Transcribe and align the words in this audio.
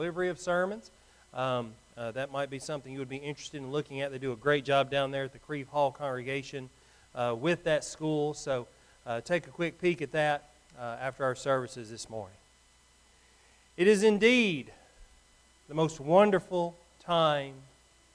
delivery 0.00 0.30
of 0.30 0.40
sermons. 0.40 0.90
Um, 1.34 1.72
uh, 1.94 2.10
that 2.12 2.32
might 2.32 2.48
be 2.48 2.58
something 2.58 2.90
you 2.90 3.00
would 3.00 3.10
be 3.10 3.18
interested 3.18 3.58
in 3.58 3.70
looking 3.70 4.00
at. 4.00 4.10
They 4.10 4.16
do 4.16 4.32
a 4.32 4.36
great 4.36 4.64
job 4.64 4.90
down 4.90 5.10
there 5.10 5.24
at 5.24 5.34
the 5.34 5.38
Crieve 5.38 5.68
Hall 5.68 5.92
congregation 5.92 6.70
uh, 7.14 7.36
with 7.38 7.64
that 7.64 7.84
school. 7.84 8.32
So 8.32 8.66
uh, 9.06 9.20
take 9.20 9.46
a 9.46 9.50
quick 9.50 9.78
peek 9.78 10.00
at 10.00 10.12
that 10.12 10.48
uh, 10.80 10.96
after 11.02 11.22
our 11.22 11.34
services 11.34 11.90
this 11.90 12.08
morning. 12.08 12.38
It 13.76 13.86
is 13.86 14.02
indeed 14.02 14.72
the 15.68 15.74
most 15.74 16.00
wonderful 16.00 16.78
time 17.04 17.52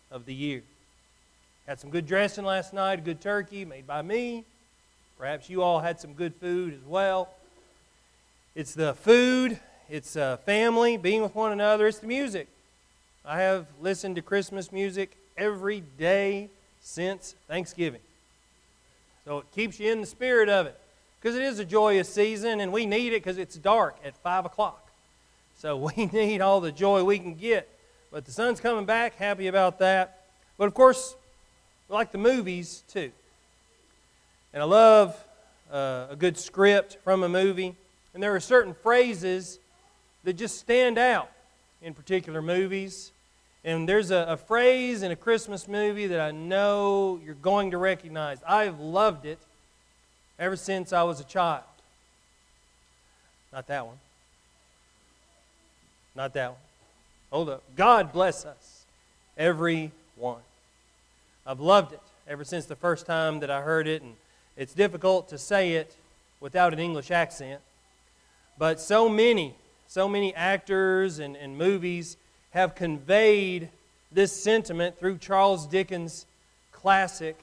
of 0.09 0.25
the 0.25 0.33
year. 0.33 0.63
Had 1.67 1.79
some 1.79 1.91
good 1.91 2.07
dressing 2.07 2.45
last 2.45 2.73
night, 2.73 2.97
a 2.97 3.01
good 3.03 3.21
turkey 3.21 3.63
made 3.63 3.85
by 3.85 4.01
me. 4.01 4.43
Perhaps 5.19 5.51
you 5.51 5.61
all 5.61 5.81
had 5.81 5.99
some 5.99 6.13
good 6.13 6.33
food 6.33 6.73
as 6.73 6.83
well. 6.87 7.29
It's 8.55 8.73
the 8.73 8.95
food, 8.95 9.59
it's 9.89 10.15
uh, 10.15 10.37
family, 10.37 10.97
being 10.97 11.21
with 11.21 11.35
one 11.35 11.51
another, 11.51 11.87
it's 11.87 11.99
the 11.99 12.07
music. 12.07 12.47
I 13.23 13.41
have 13.41 13.67
listened 13.79 14.15
to 14.15 14.21
Christmas 14.21 14.71
music 14.71 15.15
every 15.37 15.83
day 15.97 16.49
since 16.81 17.35
Thanksgiving. 17.47 18.01
So 19.25 19.39
it 19.39 19.45
keeps 19.53 19.79
you 19.79 19.91
in 19.91 20.01
the 20.01 20.07
spirit 20.07 20.49
of 20.49 20.65
it 20.65 20.79
because 21.19 21.35
it 21.35 21.43
is 21.43 21.59
a 21.59 21.65
joyous 21.65 22.11
season 22.11 22.59
and 22.61 22.71
we 22.71 22.85
need 22.85 23.13
it 23.13 23.23
because 23.23 23.37
it's 23.37 23.55
dark 23.55 23.97
at 24.03 24.15
5 24.17 24.45
o'clock. 24.45 24.87
So 25.57 25.75
we 25.97 26.07
need 26.07 26.41
all 26.41 26.61
the 26.61 26.71
joy 26.71 27.03
we 27.03 27.19
can 27.19 27.35
get. 27.35 27.69
But 28.11 28.25
the 28.25 28.31
sun's 28.31 28.59
coming 28.59 28.85
back, 28.85 29.15
happy 29.15 29.47
about 29.47 29.79
that. 29.79 30.21
But 30.57 30.67
of 30.67 30.73
course, 30.73 31.15
we 31.89 31.93
like 31.93 32.11
the 32.11 32.17
movies 32.17 32.83
too. 32.87 33.11
And 34.53 34.63
I 34.63 34.65
love 34.65 35.15
uh, 35.71 36.07
a 36.11 36.15
good 36.15 36.37
script 36.37 36.97
from 37.03 37.23
a 37.23 37.29
movie. 37.29 37.75
And 38.13 38.23
there 38.23 38.35
are 38.35 38.39
certain 38.39 38.73
phrases 38.73 39.59
that 40.25 40.33
just 40.33 40.59
stand 40.59 40.97
out 40.97 41.31
in 41.81 41.93
particular 41.93 42.41
movies. 42.41 43.11
And 43.63 43.87
there's 43.87 44.11
a, 44.11 44.25
a, 44.29 44.37
phrase 44.37 45.01
in 45.01 45.11
a 45.11 45.15
Christmas 45.15 45.67
movie 45.67 46.07
that 46.07 46.19
I 46.19 46.31
know 46.31 47.19
you're 47.23 47.35
going 47.35 47.71
to 47.71 47.77
recognize. 47.77 48.39
I've 48.47 48.79
loved 48.79 49.25
it 49.25 49.39
ever 50.37 50.55
since 50.55 50.91
I 50.91 51.03
was 51.03 51.19
a 51.19 51.23
child. 51.23 51.63
Not 53.53 53.67
that 53.67 53.85
one. 53.85 53.97
Not 56.15 56.33
that 56.33 56.51
one. 56.51 56.59
Hold 57.31 57.49
up. 57.49 57.63
God 57.75 58.11
bless 58.11 58.45
us, 58.45 58.83
every 59.37 59.91
one. 60.15 60.41
I've 61.45 61.59
loved 61.59 61.93
it 61.93 62.01
ever 62.27 62.43
since 62.43 62.65
the 62.65 62.75
first 62.75 63.05
time 63.05 63.39
that 63.39 63.51
I 63.51 63.61
heard 63.61 63.87
it, 63.87 64.01
and 64.01 64.15
it's 64.57 64.73
difficult 64.73 65.29
to 65.29 65.37
say 65.37 65.73
it 65.73 65.95
without 66.39 66.73
an 66.73 66.79
English 66.79 67.11
accent. 67.11 67.61
But 68.57 68.79
so 68.79 69.09
many, 69.09 69.55
so 69.87 70.07
many 70.07 70.33
actors 70.35 71.19
and, 71.19 71.35
and 71.35 71.57
movies 71.57 72.17
have 72.51 72.75
conveyed 72.75 73.69
this 74.11 74.31
sentiment 74.31 74.97
through 74.97 75.17
Charles 75.17 75.67
Dickens' 75.67 76.25
classic. 76.71 77.37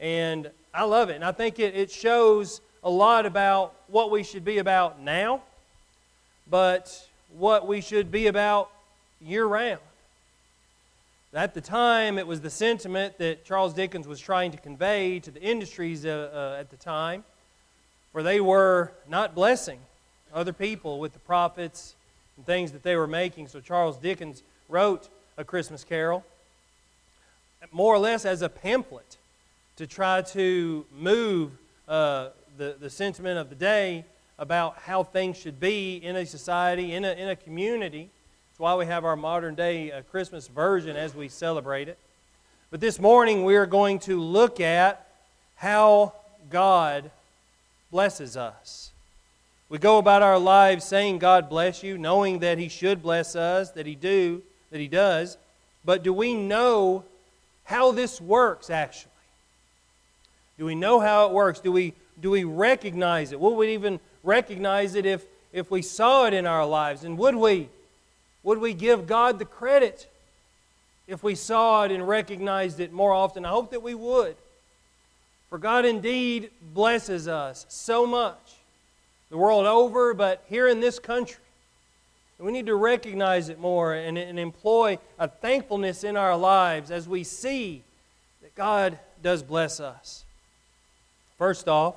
And 0.00 0.50
I 0.72 0.84
love 0.84 1.08
it. 1.08 1.14
And 1.14 1.24
I 1.24 1.32
think 1.32 1.58
it, 1.58 1.74
it 1.74 1.90
shows 1.90 2.60
a 2.82 2.90
lot 2.90 3.26
about 3.26 3.74
what 3.88 4.10
we 4.10 4.22
should 4.22 4.44
be 4.44 4.58
about 4.58 5.00
now, 5.00 5.42
but 6.50 7.08
what 7.36 7.66
we 7.66 7.80
should 7.80 8.10
be 8.10 8.26
about 8.26 8.70
year 9.20 9.46
round. 9.46 9.80
At 11.32 11.54
the 11.54 11.60
time, 11.60 12.18
it 12.18 12.26
was 12.26 12.40
the 12.40 12.50
sentiment 12.50 13.18
that 13.18 13.44
Charles 13.44 13.74
Dickens 13.74 14.06
was 14.06 14.20
trying 14.20 14.52
to 14.52 14.58
convey 14.58 15.18
to 15.20 15.30
the 15.30 15.42
industries 15.42 16.06
uh, 16.06 16.30
uh, 16.32 16.60
at 16.60 16.70
the 16.70 16.76
time, 16.76 17.24
where 18.12 18.22
they 18.22 18.40
were 18.40 18.92
not 19.08 19.34
blessing 19.34 19.80
other 20.34 20.52
people 20.52 20.98
with 20.98 21.12
the 21.12 21.18
profits 21.20 21.94
and 22.36 22.44
things 22.44 22.72
that 22.72 22.82
they 22.82 22.96
were 22.96 23.06
making. 23.06 23.48
So 23.48 23.60
Charles 23.60 23.96
Dickens 23.96 24.42
wrote 24.68 25.08
A 25.38 25.44
Christmas 25.44 25.84
Carol 25.84 26.24
more 27.72 27.94
or 27.94 27.98
less 27.98 28.24
as 28.24 28.42
a 28.42 28.48
pamphlet 28.48 29.16
to 29.76 29.86
try 29.86 30.22
to 30.22 30.84
move 30.96 31.50
uh, 31.88 32.28
the, 32.56 32.76
the 32.78 32.90
sentiment 32.90 33.38
of 33.38 33.48
the 33.48 33.54
day 33.54 34.04
about 34.38 34.78
how 34.78 35.02
things 35.02 35.36
should 35.36 35.58
be 35.60 35.96
in 35.96 36.16
a 36.16 36.26
society, 36.26 36.92
in 36.92 37.04
a, 37.04 37.12
in 37.12 37.28
a 37.28 37.36
community. 37.36 38.10
That's 38.50 38.60
why 38.60 38.74
we 38.74 38.86
have 38.86 39.04
our 39.04 39.16
modern 39.16 39.54
day 39.54 39.90
uh, 39.90 40.02
Christmas 40.02 40.48
version 40.48 40.96
as 40.96 41.14
we 41.14 41.28
celebrate 41.28 41.88
it. 41.88 41.98
But 42.70 42.80
this 42.80 42.98
morning 42.98 43.44
we 43.44 43.56
are 43.56 43.66
going 43.66 43.98
to 44.00 44.20
look 44.20 44.60
at 44.60 45.06
how 45.56 46.12
God 46.50 47.10
blesses 47.90 48.36
us. 48.36 48.90
We 49.68 49.78
go 49.78 49.98
about 49.98 50.22
our 50.22 50.38
lives 50.38 50.84
saying, 50.84 51.18
God 51.18 51.48
bless 51.48 51.82
you, 51.82 51.96
knowing 51.96 52.40
that 52.40 52.58
He 52.58 52.68
should 52.68 53.02
bless 53.02 53.34
us, 53.34 53.70
that 53.72 53.86
He 53.86 53.94
do, 53.94 54.42
that 54.70 54.80
He 54.80 54.88
does. 54.88 55.36
But 55.84 56.02
do 56.02 56.12
we 56.12 56.34
know 56.34 57.04
how 57.64 57.92
this 57.92 58.20
works 58.20 58.70
actually? 58.70 59.10
Do 60.58 60.64
we 60.64 60.74
know 60.74 61.00
how 61.00 61.26
it 61.26 61.32
works? 61.32 61.60
Do 61.60 61.72
we, 61.72 61.94
do 62.20 62.30
we 62.30 62.44
recognize 62.44 63.32
it? 63.32 63.40
Would 63.40 63.54
we 63.54 63.74
even 63.74 64.00
recognize 64.22 64.94
it 64.94 65.06
if, 65.06 65.24
if 65.52 65.70
we 65.70 65.82
saw 65.82 66.26
it 66.26 66.34
in 66.34 66.46
our 66.46 66.66
lives? 66.66 67.04
And 67.04 67.18
would 67.18 67.34
we? 67.34 67.68
Would 68.42 68.58
we 68.58 68.74
give 68.74 69.06
God 69.06 69.38
the 69.38 69.44
credit 69.44 70.06
if 71.08 71.22
we 71.22 71.34
saw 71.34 71.84
it 71.84 71.90
and 71.90 72.06
recognized 72.06 72.78
it 72.78 72.92
more 72.92 73.12
often? 73.12 73.44
I 73.44 73.48
hope 73.48 73.70
that 73.70 73.82
we 73.82 73.94
would. 73.94 74.36
For 75.48 75.58
God 75.58 75.84
indeed 75.84 76.50
blesses 76.74 77.26
us 77.26 77.64
so 77.68 78.06
much 78.06 78.56
the 79.30 79.36
world 79.36 79.66
over, 79.66 80.14
but 80.14 80.44
here 80.48 80.68
in 80.68 80.80
this 80.80 80.98
country. 80.98 81.40
We 82.38 82.52
need 82.52 82.66
to 82.66 82.74
recognize 82.74 83.48
it 83.48 83.58
more 83.58 83.94
and, 83.94 84.18
and 84.18 84.38
employ 84.38 84.98
a 85.18 85.28
thankfulness 85.28 86.04
in 86.04 86.16
our 86.16 86.36
lives 86.36 86.90
as 86.90 87.08
we 87.08 87.24
see 87.24 87.82
that 88.42 88.54
God 88.54 88.98
does 89.22 89.42
bless 89.42 89.80
us. 89.80 90.24
First 91.38 91.68
off, 91.68 91.94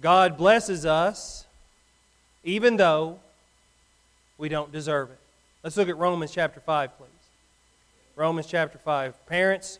God 0.00 0.36
blesses 0.36 0.86
us 0.86 1.46
even 2.44 2.76
though 2.76 3.18
we 4.38 4.48
don't 4.48 4.72
deserve 4.72 5.10
it. 5.10 5.18
Let's 5.62 5.76
look 5.76 5.88
at 5.88 5.96
Romans 5.96 6.32
chapter 6.32 6.60
5, 6.60 6.98
please. 6.98 7.08
Romans 8.16 8.46
chapter 8.46 8.78
5. 8.78 9.26
Parents, 9.26 9.78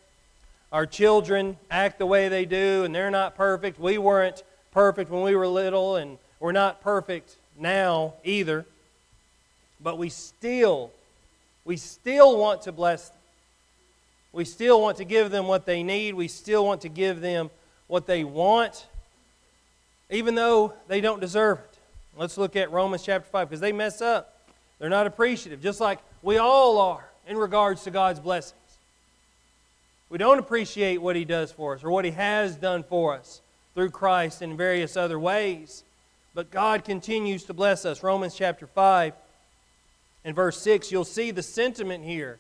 our 0.73 0.87
children 0.87 1.59
act 1.71 1.99
the 1.99 2.07
way 2.07 2.29
they 2.29 2.45
do, 2.45 2.85
and 2.85 2.95
they're 2.95 3.11
not 3.11 3.37
perfect. 3.37 3.79
We 3.79 3.99
weren't 3.99 4.43
perfect 4.73 5.11
when 5.11 5.23
we 5.23 5.37
were 5.37 5.47
little, 5.47 5.97
and 5.97 6.19
we're 6.41 6.53
not 6.53 6.81
perfect 6.81 7.37
now 7.59 8.15
either. 8.25 8.67
But 9.81 9.99
we 9.99 10.09
still, 10.09 10.91
we 11.65 11.77
still 11.77 12.37
want 12.39 12.63
to 12.63 12.73
bless 12.73 13.11
them. 13.11 13.19
We 14.33 14.45
still 14.45 14.81
want 14.81 14.97
to 14.97 15.05
give 15.05 15.31
them 15.31 15.47
what 15.47 15.67
they 15.67 15.83
need. 15.83 16.15
We 16.15 16.27
still 16.27 16.65
want 16.65 16.81
to 16.83 16.89
give 16.89 17.21
them 17.21 17.51
what 17.87 18.07
they 18.07 18.25
want, 18.25 18.87
even 20.11 20.35
though 20.35 20.73
they 20.89 21.03
don't 21.03 21.21
deserve 21.21 21.59
it. 21.59 21.79
Let's 22.17 22.39
look 22.39 22.57
at 22.57 22.71
Romans 22.71 23.03
chapter 23.03 23.29
5 23.31 23.49
because 23.49 23.61
they 23.61 23.73
mess 23.73 24.01
up. 24.01 24.39
They're 24.79 24.89
not 24.89 25.07
appreciative, 25.07 25.63
just 25.63 25.81
like 25.81 25.99
we 26.23 26.39
all 26.39 26.79
are 26.79 27.05
in 27.27 27.37
regards 27.37 27.85
to 27.85 27.91
God's 27.91 28.21
blessings. 28.21 28.59
We 30.09 30.19
don't 30.19 30.39
appreciate 30.39 30.99
what 30.99 31.15
He 31.15 31.25
does 31.25 31.53
for 31.53 31.75
us 31.75 31.85
or 31.85 31.91
what 31.91 32.05
He 32.05 32.11
has 32.13 32.57
done 32.57 32.83
for 32.85 33.15
us 33.15 33.42
through 33.75 33.91
Christ 33.91 34.43
in 34.43 34.57
various 34.57 34.97
other 34.97 35.19
ways. 35.19 35.85
But 36.35 36.51
God 36.51 36.85
continues 36.85 37.45
to 37.45 37.55
bless 37.55 37.85
us. 37.85 38.03
Romans 38.03 38.35
chapter 38.35 38.67
5 38.67 39.13
and 40.25 40.37
verse 40.37 40.61
6, 40.61 40.91
you'll 40.91 41.05
see 41.05 41.31
the 41.31 41.43
sentiment 41.43 42.05
here 42.05 42.39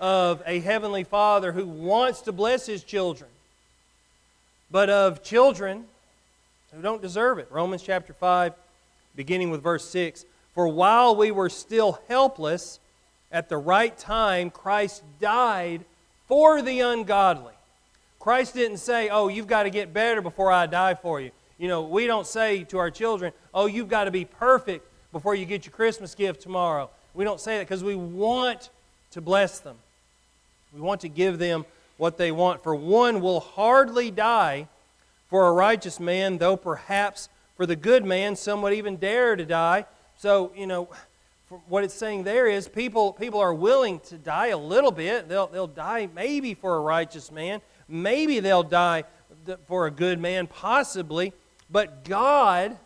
of 0.00 0.42
a 0.46 0.60
heavenly 0.60 1.04
Father 1.04 1.52
who 1.52 1.66
wants 1.66 2.22
to 2.22 2.32
bless 2.32 2.66
His 2.66 2.84
children, 2.84 3.30
but 4.70 4.90
of 4.90 5.22
children 5.22 5.84
who 6.72 6.82
don't 6.82 7.02
deserve 7.02 7.38
it. 7.38 7.48
Romans 7.50 7.82
chapter 7.82 8.12
5, 8.12 8.52
beginning 9.14 9.50
with 9.50 9.62
verse 9.62 9.88
6 9.88 10.24
For 10.54 10.68
while 10.68 11.16
we 11.16 11.30
were 11.30 11.50
still 11.50 12.00
helpless, 12.08 12.78
at 13.32 13.48
the 13.48 13.56
right 13.56 13.96
time, 13.98 14.50
Christ 14.50 15.02
died 15.20 15.84
for 16.28 16.62
the 16.62 16.80
ungodly. 16.80 17.55
Christ 18.26 18.54
didn't 18.54 18.78
say, 18.78 19.08
Oh, 19.08 19.28
you've 19.28 19.46
got 19.46 19.62
to 19.62 19.70
get 19.70 19.92
better 19.92 20.20
before 20.20 20.50
I 20.50 20.66
die 20.66 20.94
for 20.94 21.20
you. 21.20 21.30
You 21.58 21.68
know, 21.68 21.82
we 21.82 22.08
don't 22.08 22.26
say 22.26 22.64
to 22.64 22.78
our 22.78 22.90
children, 22.90 23.32
Oh, 23.54 23.66
you've 23.66 23.88
got 23.88 24.06
to 24.06 24.10
be 24.10 24.24
perfect 24.24 24.84
before 25.12 25.36
you 25.36 25.46
get 25.46 25.64
your 25.64 25.72
Christmas 25.72 26.16
gift 26.16 26.42
tomorrow. 26.42 26.90
We 27.14 27.22
don't 27.22 27.38
say 27.38 27.58
that 27.58 27.68
because 27.68 27.84
we 27.84 27.94
want 27.94 28.70
to 29.12 29.20
bless 29.20 29.60
them. 29.60 29.76
We 30.74 30.80
want 30.80 31.02
to 31.02 31.08
give 31.08 31.38
them 31.38 31.66
what 31.98 32.18
they 32.18 32.32
want. 32.32 32.64
For 32.64 32.74
one 32.74 33.20
will 33.20 33.38
hardly 33.38 34.10
die 34.10 34.66
for 35.30 35.46
a 35.46 35.52
righteous 35.52 36.00
man, 36.00 36.38
though 36.38 36.56
perhaps 36.56 37.28
for 37.56 37.64
the 37.64 37.76
good 37.76 38.04
man 38.04 38.34
some 38.34 38.60
would 38.62 38.72
even 38.72 38.96
dare 38.96 39.36
to 39.36 39.46
die. 39.46 39.86
So, 40.16 40.50
you 40.56 40.66
know, 40.66 40.88
what 41.68 41.84
it's 41.84 41.94
saying 41.94 42.24
there 42.24 42.48
is 42.48 42.66
people, 42.66 43.12
people 43.12 43.38
are 43.38 43.54
willing 43.54 44.00
to 44.00 44.18
die 44.18 44.48
a 44.48 44.58
little 44.58 44.90
bit. 44.90 45.28
They'll, 45.28 45.46
they'll 45.46 45.68
die 45.68 46.08
maybe 46.12 46.54
for 46.54 46.74
a 46.74 46.80
righteous 46.80 47.30
man, 47.30 47.60
Maybe 47.88 48.40
they'll 48.40 48.62
die 48.62 49.04
for 49.66 49.86
a 49.86 49.90
good 49.90 50.18
man, 50.18 50.46
possibly. 50.46 51.32
But 51.70 52.04
God 52.04 52.76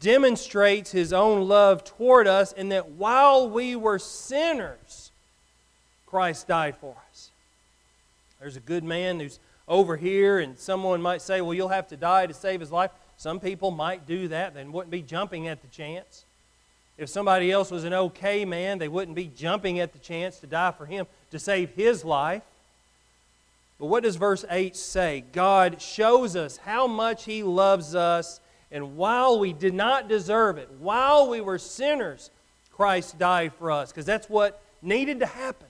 demonstrates 0.00 0.90
his 0.90 1.12
own 1.12 1.46
love 1.46 1.84
toward 1.84 2.26
us 2.26 2.52
in 2.52 2.70
that 2.70 2.90
while 2.92 3.48
we 3.48 3.76
were 3.76 3.98
sinners, 3.98 5.10
Christ 6.06 6.48
died 6.48 6.76
for 6.76 6.96
us. 7.10 7.30
There's 8.40 8.56
a 8.56 8.60
good 8.60 8.84
man 8.84 9.20
who's 9.20 9.38
over 9.68 9.96
here, 9.96 10.38
and 10.40 10.58
someone 10.58 11.00
might 11.00 11.22
say, 11.22 11.40
Well, 11.40 11.54
you'll 11.54 11.68
have 11.68 11.88
to 11.88 11.96
die 11.96 12.26
to 12.26 12.34
save 12.34 12.60
his 12.60 12.72
life. 12.72 12.90
Some 13.16 13.38
people 13.38 13.70
might 13.70 14.06
do 14.06 14.28
that, 14.28 14.54
they 14.54 14.64
wouldn't 14.64 14.90
be 14.90 15.02
jumping 15.02 15.46
at 15.46 15.60
the 15.62 15.68
chance. 15.68 16.24
If 16.96 17.08
somebody 17.08 17.50
else 17.50 17.70
was 17.70 17.84
an 17.84 17.94
okay 17.94 18.44
man, 18.44 18.78
they 18.78 18.88
wouldn't 18.88 19.14
be 19.14 19.30
jumping 19.34 19.78
at 19.78 19.92
the 19.92 19.98
chance 19.98 20.38
to 20.40 20.46
die 20.46 20.72
for 20.72 20.86
him 20.86 21.06
to 21.30 21.38
save 21.38 21.70
his 21.70 22.04
life. 22.04 22.42
But 23.80 23.86
what 23.86 24.02
does 24.02 24.16
verse 24.16 24.44
8 24.50 24.76
say? 24.76 25.24
God 25.32 25.80
shows 25.80 26.36
us 26.36 26.58
how 26.58 26.86
much 26.86 27.24
He 27.24 27.42
loves 27.42 27.94
us, 27.94 28.40
and 28.70 28.98
while 28.98 29.38
we 29.38 29.54
did 29.54 29.72
not 29.72 30.06
deserve 30.06 30.58
it, 30.58 30.70
while 30.78 31.30
we 31.30 31.40
were 31.40 31.58
sinners, 31.58 32.30
Christ 32.70 33.18
died 33.18 33.54
for 33.54 33.70
us, 33.70 33.90
because 33.90 34.04
that's 34.04 34.28
what 34.28 34.62
needed 34.82 35.20
to 35.20 35.26
happen. 35.26 35.66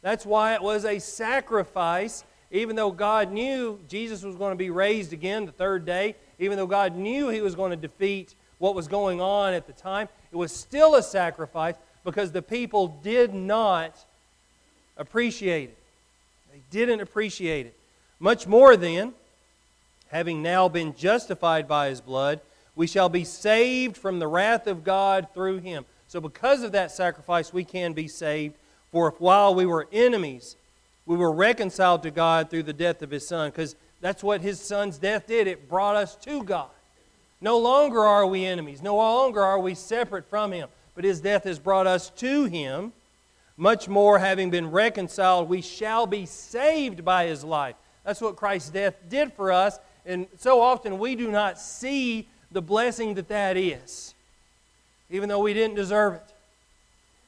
That's 0.00 0.24
why 0.24 0.54
it 0.54 0.62
was 0.62 0.86
a 0.86 0.98
sacrifice, 0.98 2.24
even 2.50 2.74
though 2.74 2.90
God 2.90 3.30
knew 3.30 3.80
Jesus 3.86 4.22
was 4.22 4.36
going 4.36 4.52
to 4.52 4.56
be 4.56 4.70
raised 4.70 5.12
again 5.12 5.44
the 5.44 5.52
third 5.52 5.84
day, 5.84 6.16
even 6.38 6.56
though 6.56 6.66
God 6.66 6.96
knew 6.96 7.28
He 7.28 7.42
was 7.42 7.54
going 7.54 7.70
to 7.70 7.76
defeat 7.76 8.34
what 8.56 8.74
was 8.74 8.88
going 8.88 9.20
on 9.20 9.52
at 9.52 9.66
the 9.66 9.74
time, 9.74 10.08
it 10.32 10.36
was 10.36 10.52
still 10.52 10.94
a 10.94 11.02
sacrifice 11.02 11.74
because 12.02 12.32
the 12.32 12.40
people 12.40 12.88
did 13.02 13.34
not 13.34 13.94
appreciate 14.96 15.68
it. 15.68 15.78
Didn't 16.76 17.00
appreciate 17.00 17.64
it. 17.64 17.74
Much 18.20 18.46
more 18.46 18.76
then, 18.76 19.14
having 20.08 20.42
now 20.42 20.68
been 20.68 20.94
justified 20.94 21.66
by 21.66 21.88
his 21.88 22.02
blood, 22.02 22.42
we 22.74 22.86
shall 22.86 23.08
be 23.08 23.24
saved 23.24 23.96
from 23.96 24.18
the 24.18 24.26
wrath 24.26 24.66
of 24.66 24.84
God 24.84 25.28
through 25.32 25.60
him. 25.60 25.86
So, 26.06 26.20
because 26.20 26.62
of 26.62 26.72
that 26.72 26.90
sacrifice, 26.90 27.50
we 27.50 27.64
can 27.64 27.94
be 27.94 28.08
saved. 28.08 28.56
For 28.92 29.08
if 29.08 29.18
while 29.22 29.54
we 29.54 29.64
were 29.64 29.88
enemies, 29.90 30.56
we 31.06 31.16
were 31.16 31.32
reconciled 31.32 32.02
to 32.02 32.10
God 32.10 32.50
through 32.50 32.64
the 32.64 32.74
death 32.74 33.00
of 33.00 33.10
his 33.10 33.26
Son, 33.26 33.48
because 33.48 33.74
that's 34.02 34.22
what 34.22 34.42
his 34.42 34.60
Son's 34.60 34.98
death 34.98 35.26
did. 35.28 35.46
It 35.46 35.70
brought 35.70 35.96
us 35.96 36.14
to 36.16 36.44
God. 36.44 36.68
No 37.40 37.58
longer 37.58 38.00
are 38.00 38.26
we 38.26 38.44
enemies, 38.44 38.82
no 38.82 38.96
longer 38.96 39.40
are 39.40 39.58
we 39.58 39.74
separate 39.74 40.28
from 40.28 40.52
him, 40.52 40.68
but 40.94 41.04
his 41.04 41.22
death 41.22 41.44
has 41.44 41.58
brought 41.58 41.86
us 41.86 42.10
to 42.16 42.44
him. 42.44 42.92
Much 43.56 43.88
more, 43.88 44.18
having 44.18 44.50
been 44.50 44.70
reconciled, 44.70 45.48
we 45.48 45.62
shall 45.62 46.06
be 46.06 46.26
saved 46.26 47.04
by 47.04 47.26
his 47.26 47.42
life. 47.42 47.76
That's 48.04 48.20
what 48.20 48.36
Christ's 48.36 48.70
death 48.70 48.94
did 49.08 49.32
for 49.32 49.50
us. 49.50 49.78
And 50.04 50.26
so 50.36 50.60
often 50.60 50.98
we 50.98 51.16
do 51.16 51.30
not 51.30 51.58
see 51.58 52.28
the 52.52 52.62
blessing 52.62 53.14
that 53.14 53.28
that 53.28 53.56
is, 53.56 54.14
even 55.10 55.28
though 55.28 55.40
we 55.40 55.54
didn't 55.54 55.74
deserve 55.74 56.14
it, 56.14 56.34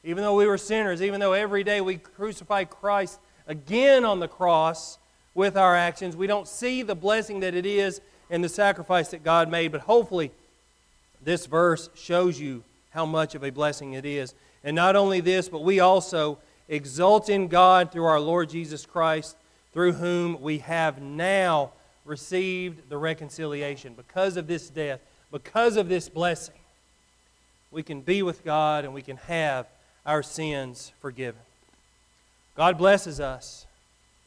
even 0.03 0.23
though 0.23 0.35
we 0.35 0.47
were 0.47 0.57
sinners, 0.57 1.01
even 1.01 1.19
though 1.19 1.33
every 1.33 1.63
day 1.63 1.81
we 1.81 1.97
crucify 1.97 2.63
Christ 2.63 3.19
again 3.47 4.05
on 4.05 4.19
the 4.19 4.27
cross 4.27 4.97
with 5.33 5.57
our 5.57 5.75
actions. 5.75 6.15
We 6.15 6.27
don't 6.27 6.47
see 6.47 6.83
the 6.83 6.95
blessing 6.95 7.41
that 7.41 7.53
it 7.53 7.65
is 7.65 7.99
and 8.29 8.43
the 8.43 8.49
sacrifice 8.49 9.09
that 9.09 9.23
God 9.23 9.49
made, 9.49 9.71
but 9.71 9.81
hopefully 9.81 10.31
this 11.21 11.45
verse 11.47 11.89
shows 11.95 12.39
you 12.39 12.63
how 12.91 13.05
much 13.05 13.35
of 13.35 13.43
a 13.43 13.51
blessing 13.51 13.93
it 13.93 14.05
is. 14.05 14.33
And 14.63 14.75
not 14.75 14.95
only 14.95 15.21
this, 15.21 15.49
but 15.49 15.63
we 15.63 15.79
also 15.79 16.39
exult 16.67 17.29
in 17.29 17.47
God 17.47 17.91
through 17.91 18.05
our 18.05 18.19
Lord 18.19 18.49
Jesus 18.49 18.85
Christ, 18.85 19.35
through 19.73 19.93
whom 19.93 20.41
we 20.41 20.59
have 20.59 21.01
now 21.01 21.71
received 22.05 22.89
the 22.89 22.97
reconciliation. 22.97 23.93
Because 23.93 24.37
of 24.37 24.47
this 24.47 24.69
death, 24.69 24.99
because 25.31 25.77
of 25.77 25.89
this 25.89 26.09
blessing, 26.09 26.55
we 27.71 27.83
can 27.83 28.01
be 28.01 28.23
with 28.23 28.43
God 28.43 28.83
and 28.83 28.93
we 28.93 29.01
can 29.01 29.17
have 29.17 29.67
our 30.05 30.23
sins 30.23 30.91
forgiven. 31.01 31.41
God 32.57 32.77
blesses 32.77 33.19
us, 33.19 33.65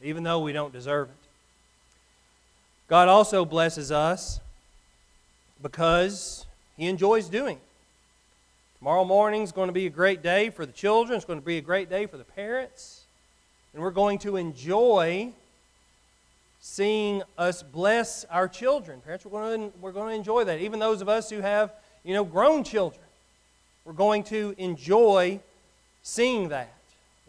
even 0.01 0.23
though 0.23 0.39
we 0.39 0.53
don't 0.53 0.73
deserve 0.73 1.09
it. 1.09 1.15
God 2.87 3.07
also 3.07 3.45
blesses 3.45 3.91
us 3.91 4.39
because 5.61 6.45
He 6.77 6.87
enjoys 6.87 7.27
doing 7.27 7.57
it. 7.57 7.72
Tomorrow 8.83 9.05
morning 9.05 9.43
is 9.43 9.53
going 9.53 9.69
to 9.69 9.73
be 9.73 9.85
a 9.85 9.89
great 9.89 10.21
day 10.21 10.49
for 10.49 10.65
the 10.65 10.73
children. 10.73 11.15
It's 11.15 11.23
going 11.23 11.39
to 11.39 11.45
be 11.45 11.57
a 11.57 11.61
great 11.61 11.89
day 11.89 12.05
for 12.05 12.17
the 12.17 12.25
parents. 12.25 13.05
And 13.73 13.81
we're 13.81 13.91
going 13.91 14.19
to 14.19 14.35
enjoy 14.35 15.31
seeing 16.59 17.23
us 17.37 17.63
bless 17.63 18.25
our 18.25 18.49
children. 18.49 18.99
Parents, 18.99 19.23
we're 19.25 19.39
going 19.39 19.71
to, 19.71 19.77
we're 19.79 19.93
going 19.93 20.09
to 20.09 20.15
enjoy 20.15 20.43
that. 20.43 20.59
Even 20.59 20.79
those 20.81 21.01
of 21.01 21.07
us 21.07 21.29
who 21.29 21.39
have, 21.39 21.71
you 22.03 22.13
know, 22.13 22.25
grown 22.25 22.65
children, 22.65 23.01
we're 23.85 23.93
going 23.93 24.21
to 24.25 24.53
enjoy 24.57 25.39
seeing 26.01 26.49
that. 26.49 26.73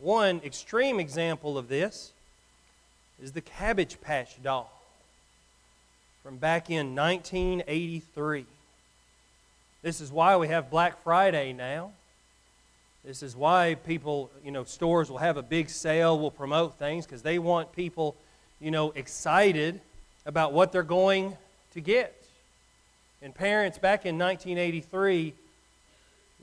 One 0.00 0.40
extreme 0.44 0.98
example 0.98 1.56
of 1.56 1.68
this 1.68 2.10
is 3.22 3.30
the 3.30 3.40
Cabbage 3.40 4.00
Patch 4.00 4.42
doll 4.42 4.72
from 6.24 6.36
back 6.36 6.68
in 6.68 6.96
1983. 6.96 8.44
This 9.84 10.00
is 10.00 10.10
why 10.10 10.34
we 10.38 10.48
have 10.48 10.70
Black 10.70 11.02
Friday 11.02 11.52
now. 11.52 11.90
This 13.04 13.22
is 13.22 13.36
why 13.36 13.76
people, 13.86 14.30
you 14.42 14.50
know, 14.50 14.64
stores 14.64 15.10
will 15.10 15.18
have 15.18 15.36
a 15.36 15.42
big 15.42 15.68
sale, 15.68 16.18
will 16.18 16.30
promote 16.30 16.78
things 16.78 17.04
because 17.04 17.20
they 17.20 17.38
want 17.38 17.70
people, 17.72 18.16
you 18.62 18.70
know, 18.70 18.92
excited 18.92 19.82
about 20.24 20.54
what 20.54 20.72
they're 20.72 20.82
going 20.82 21.36
to 21.74 21.82
get. 21.82 22.14
And 23.20 23.34
parents 23.34 23.76
back 23.76 24.06
in 24.06 24.18
1983 24.18 25.34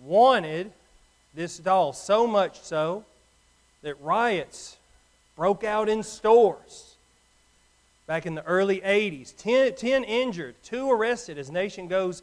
wanted 0.03 0.71
this 1.33 1.57
doll 1.57 1.93
so 1.93 2.27
much 2.27 2.61
so 2.61 3.05
that 3.81 3.99
riots 4.03 4.77
broke 5.35 5.63
out 5.63 5.89
in 5.89 6.03
stores 6.03 6.93
back 8.05 8.27
in 8.27 8.35
the 8.35 8.45
early 8.45 8.81
80s. 8.81 9.35
Ten, 9.35 9.73
ten 9.73 10.03
injured, 10.03 10.53
two 10.61 10.91
arrested 10.91 11.39
as 11.39 11.49
nation 11.49 11.87
goes 11.87 12.21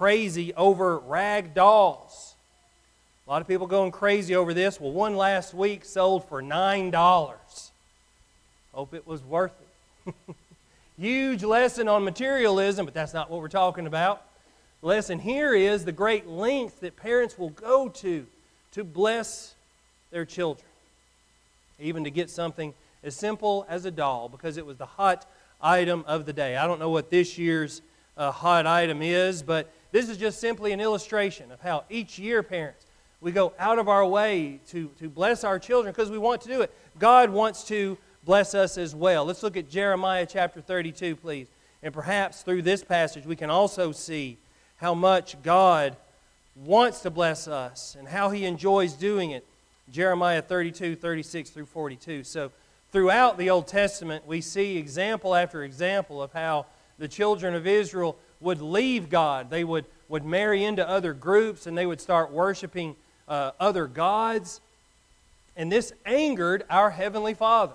crazy 0.00 0.54
over 0.54 0.98
rag 0.98 1.52
dolls. 1.52 2.34
A 3.26 3.30
lot 3.30 3.42
of 3.42 3.46
people 3.46 3.66
going 3.66 3.90
crazy 3.90 4.34
over 4.34 4.54
this. 4.54 4.80
Well, 4.80 4.92
one 4.92 5.14
last 5.14 5.52
week 5.52 5.84
sold 5.84 6.26
for 6.26 6.42
$9. 6.42 7.36
Hope 8.72 8.94
it 8.94 9.06
was 9.06 9.22
worth 9.22 9.52
it. 10.06 10.14
Huge 10.98 11.44
lesson 11.44 11.86
on 11.86 12.02
materialism, 12.02 12.86
but 12.86 12.94
that's 12.94 13.12
not 13.12 13.30
what 13.30 13.42
we're 13.42 13.48
talking 13.48 13.86
about. 13.86 14.22
The 14.80 14.86
lesson 14.86 15.18
here 15.18 15.52
is 15.52 15.84
the 15.84 15.92
great 15.92 16.26
length 16.26 16.80
that 16.80 16.96
parents 16.96 17.38
will 17.38 17.50
go 17.50 17.90
to 17.90 18.26
to 18.72 18.84
bless 18.84 19.54
their 20.10 20.24
children, 20.24 20.66
even 21.78 22.04
to 22.04 22.10
get 22.10 22.30
something 22.30 22.72
as 23.04 23.14
simple 23.14 23.66
as 23.68 23.84
a 23.84 23.90
doll, 23.90 24.30
because 24.30 24.56
it 24.56 24.64
was 24.64 24.78
the 24.78 24.86
hot 24.86 25.26
item 25.60 26.04
of 26.06 26.24
the 26.24 26.32
day. 26.32 26.56
I 26.56 26.66
don't 26.66 26.80
know 26.80 26.88
what 26.88 27.10
this 27.10 27.36
year's 27.36 27.82
uh, 28.16 28.30
hot 28.30 28.66
item 28.66 29.02
is, 29.02 29.42
but 29.42 29.70
this 29.92 30.08
is 30.08 30.16
just 30.16 30.40
simply 30.40 30.72
an 30.72 30.80
illustration 30.80 31.50
of 31.50 31.60
how 31.60 31.84
each 31.90 32.18
year, 32.18 32.42
parents, 32.42 32.86
we 33.20 33.32
go 33.32 33.52
out 33.58 33.78
of 33.78 33.88
our 33.88 34.06
way 34.06 34.60
to, 34.68 34.90
to 34.98 35.08
bless 35.08 35.44
our 35.44 35.58
children 35.58 35.92
because 35.92 36.10
we 36.10 36.18
want 36.18 36.40
to 36.42 36.48
do 36.48 36.62
it. 36.62 36.72
God 36.98 37.30
wants 37.30 37.64
to 37.64 37.98
bless 38.24 38.54
us 38.54 38.78
as 38.78 38.94
well. 38.94 39.24
Let's 39.24 39.42
look 39.42 39.56
at 39.56 39.68
Jeremiah 39.68 40.26
chapter 40.26 40.60
32, 40.60 41.16
please. 41.16 41.48
And 41.82 41.92
perhaps 41.92 42.42
through 42.42 42.62
this 42.62 42.82
passage, 42.84 43.26
we 43.26 43.36
can 43.36 43.50
also 43.50 43.92
see 43.92 44.38
how 44.76 44.94
much 44.94 45.40
God 45.42 45.96
wants 46.54 47.00
to 47.00 47.10
bless 47.10 47.48
us 47.48 47.96
and 47.98 48.08
how 48.08 48.30
he 48.30 48.44
enjoys 48.44 48.94
doing 48.94 49.30
it. 49.30 49.46
Jeremiah 49.90 50.42
32, 50.42 50.96
36 50.96 51.50
through 51.50 51.66
42. 51.66 52.24
So, 52.24 52.52
throughout 52.92 53.38
the 53.38 53.50
Old 53.50 53.66
Testament, 53.66 54.26
we 54.26 54.40
see 54.40 54.76
example 54.76 55.34
after 55.34 55.64
example 55.64 56.22
of 56.22 56.32
how 56.32 56.66
the 56.98 57.08
children 57.08 57.54
of 57.54 57.66
Israel 57.66 58.16
would 58.40 58.60
leave 58.60 59.10
God. 59.10 59.50
They 59.50 59.64
would, 59.64 59.84
would 60.08 60.24
marry 60.24 60.64
into 60.64 60.88
other 60.88 61.12
groups 61.12 61.66
and 61.66 61.76
they 61.76 61.86
would 61.86 62.00
start 62.00 62.32
worshiping 62.32 62.96
uh, 63.28 63.52
other 63.60 63.86
gods. 63.86 64.60
And 65.56 65.70
this 65.70 65.92
angered 66.06 66.64
our 66.70 66.90
Heavenly 66.90 67.34
Father. 67.34 67.74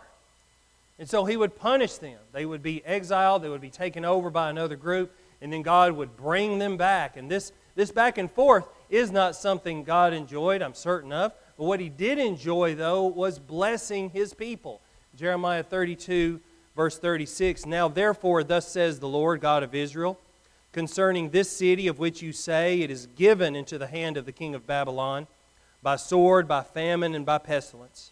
And 0.97 1.09
so 1.09 1.25
He 1.25 1.37
would 1.37 1.57
punish 1.57 1.95
them. 1.95 2.17
They 2.33 2.45
would 2.45 2.63
be 2.63 2.83
exiled, 2.85 3.41
they 3.41 3.49
would 3.49 3.61
be 3.61 3.69
taken 3.69 4.05
over 4.05 4.29
by 4.29 4.49
another 4.49 4.75
group, 4.75 5.15
and 5.41 5.51
then 5.51 5.61
God 5.61 5.93
would 5.93 6.17
bring 6.17 6.59
them 6.59 6.77
back. 6.77 7.17
And 7.17 7.29
this, 7.29 7.51
this 7.75 7.91
back 7.91 8.17
and 8.17 8.31
forth 8.31 8.65
is 8.89 9.11
not 9.11 9.35
something 9.35 9.83
God 9.83 10.13
enjoyed, 10.13 10.61
I'm 10.61 10.73
certain 10.73 11.11
of. 11.11 11.33
But 11.57 11.65
what 11.65 11.79
He 11.79 11.89
did 11.89 12.17
enjoy, 12.17 12.75
though, 12.75 13.03
was 13.03 13.39
blessing 13.39 14.09
His 14.09 14.33
people. 14.33 14.81
Jeremiah 15.15 15.63
32, 15.63 16.39
verse 16.75 16.97
36 16.97 17.65
Now 17.65 17.87
therefore, 17.87 18.43
thus 18.43 18.67
says 18.67 18.99
the 18.99 19.07
Lord 19.07 19.41
God 19.41 19.63
of 19.63 19.75
Israel 19.75 20.19
concerning 20.75 21.29
this 21.29 21.49
city 21.49 21.87
of 21.87 21.99
which 21.99 22.21
you 22.21 22.33
say 22.33 22.81
it 22.81 22.91
is 22.91 23.07
given 23.15 23.55
into 23.55 23.77
the 23.77 23.87
hand 23.87 24.17
of 24.17 24.25
the 24.25 24.31
king 24.33 24.53
of 24.53 24.67
Babylon 24.67 25.25
by 25.81 25.95
sword, 25.95 26.49
by 26.49 26.63
famine, 26.63 27.15
and 27.15 27.25
by 27.25 27.37
pestilence. 27.37 28.11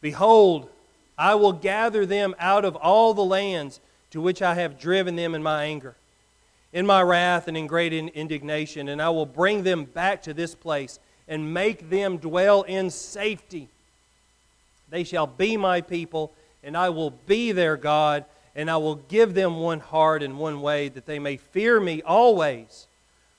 Behold, 0.00 0.68
I 1.16 1.36
will 1.36 1.52
gather 1.52 2.04
them 2.04 2.34
out 2.40 2.64
of 2.64 2.74
all 2.74 3.14
the 3.14 3.24
lands 3.24 3.78
to 4.10 4.20
which 4.20 4.42
I 4.42 4.54
have 4.54 4.80
driven 4.80 5.14
them 5.14 5.32
in 5.32 5.44
my 5.44 5.62
anger, 5.62 5.94
in 6.72 6.86
my 6.86 7.02
wrath 7.02 7.46
and 7.46 7.56
in 7.56 7.68
great 7.68 7.92
indignation, 7.92 8.88
and 8.88 9.00
I 9.00 9.10
will 9.10 9.24
bring 9.24 9.62
them 9.62 9.84
back 9.84 10.24
to 10.24 10.34
this 10.34 10.56
place 10.56 10.98
and 11.28 11.54
make 11.54 11.88
them 11.88 12.16
dwell 12.16 12.62
in 12.62 12.90
safety. 12.90 13.68
They 14.90 15.04
shall 15.04 15.28
be 15.28 15.56
my 15.56 15.82
people, 15.82 16.32
and 16.64 16.76
I 16.76 16.88
will 16.88 17.10
be 17.10 17.52
their 17.52 17.76
God, 17.76 18.24
and 18.56 18.70
I 18.70 18.78
will 18.78 18.96
give 18.96 19.34
them 19.34 19.58
one 19.58 19.80
heart 19.80 20.22
and 20.22 20.38
one 20.38 20.62
way, 20.62 20.88
that 20.88 21.04
they 21.04 21.18
may 21.18 21.36
fear 21.36 21.78
me 21.78 22.00
always 22.02 22.88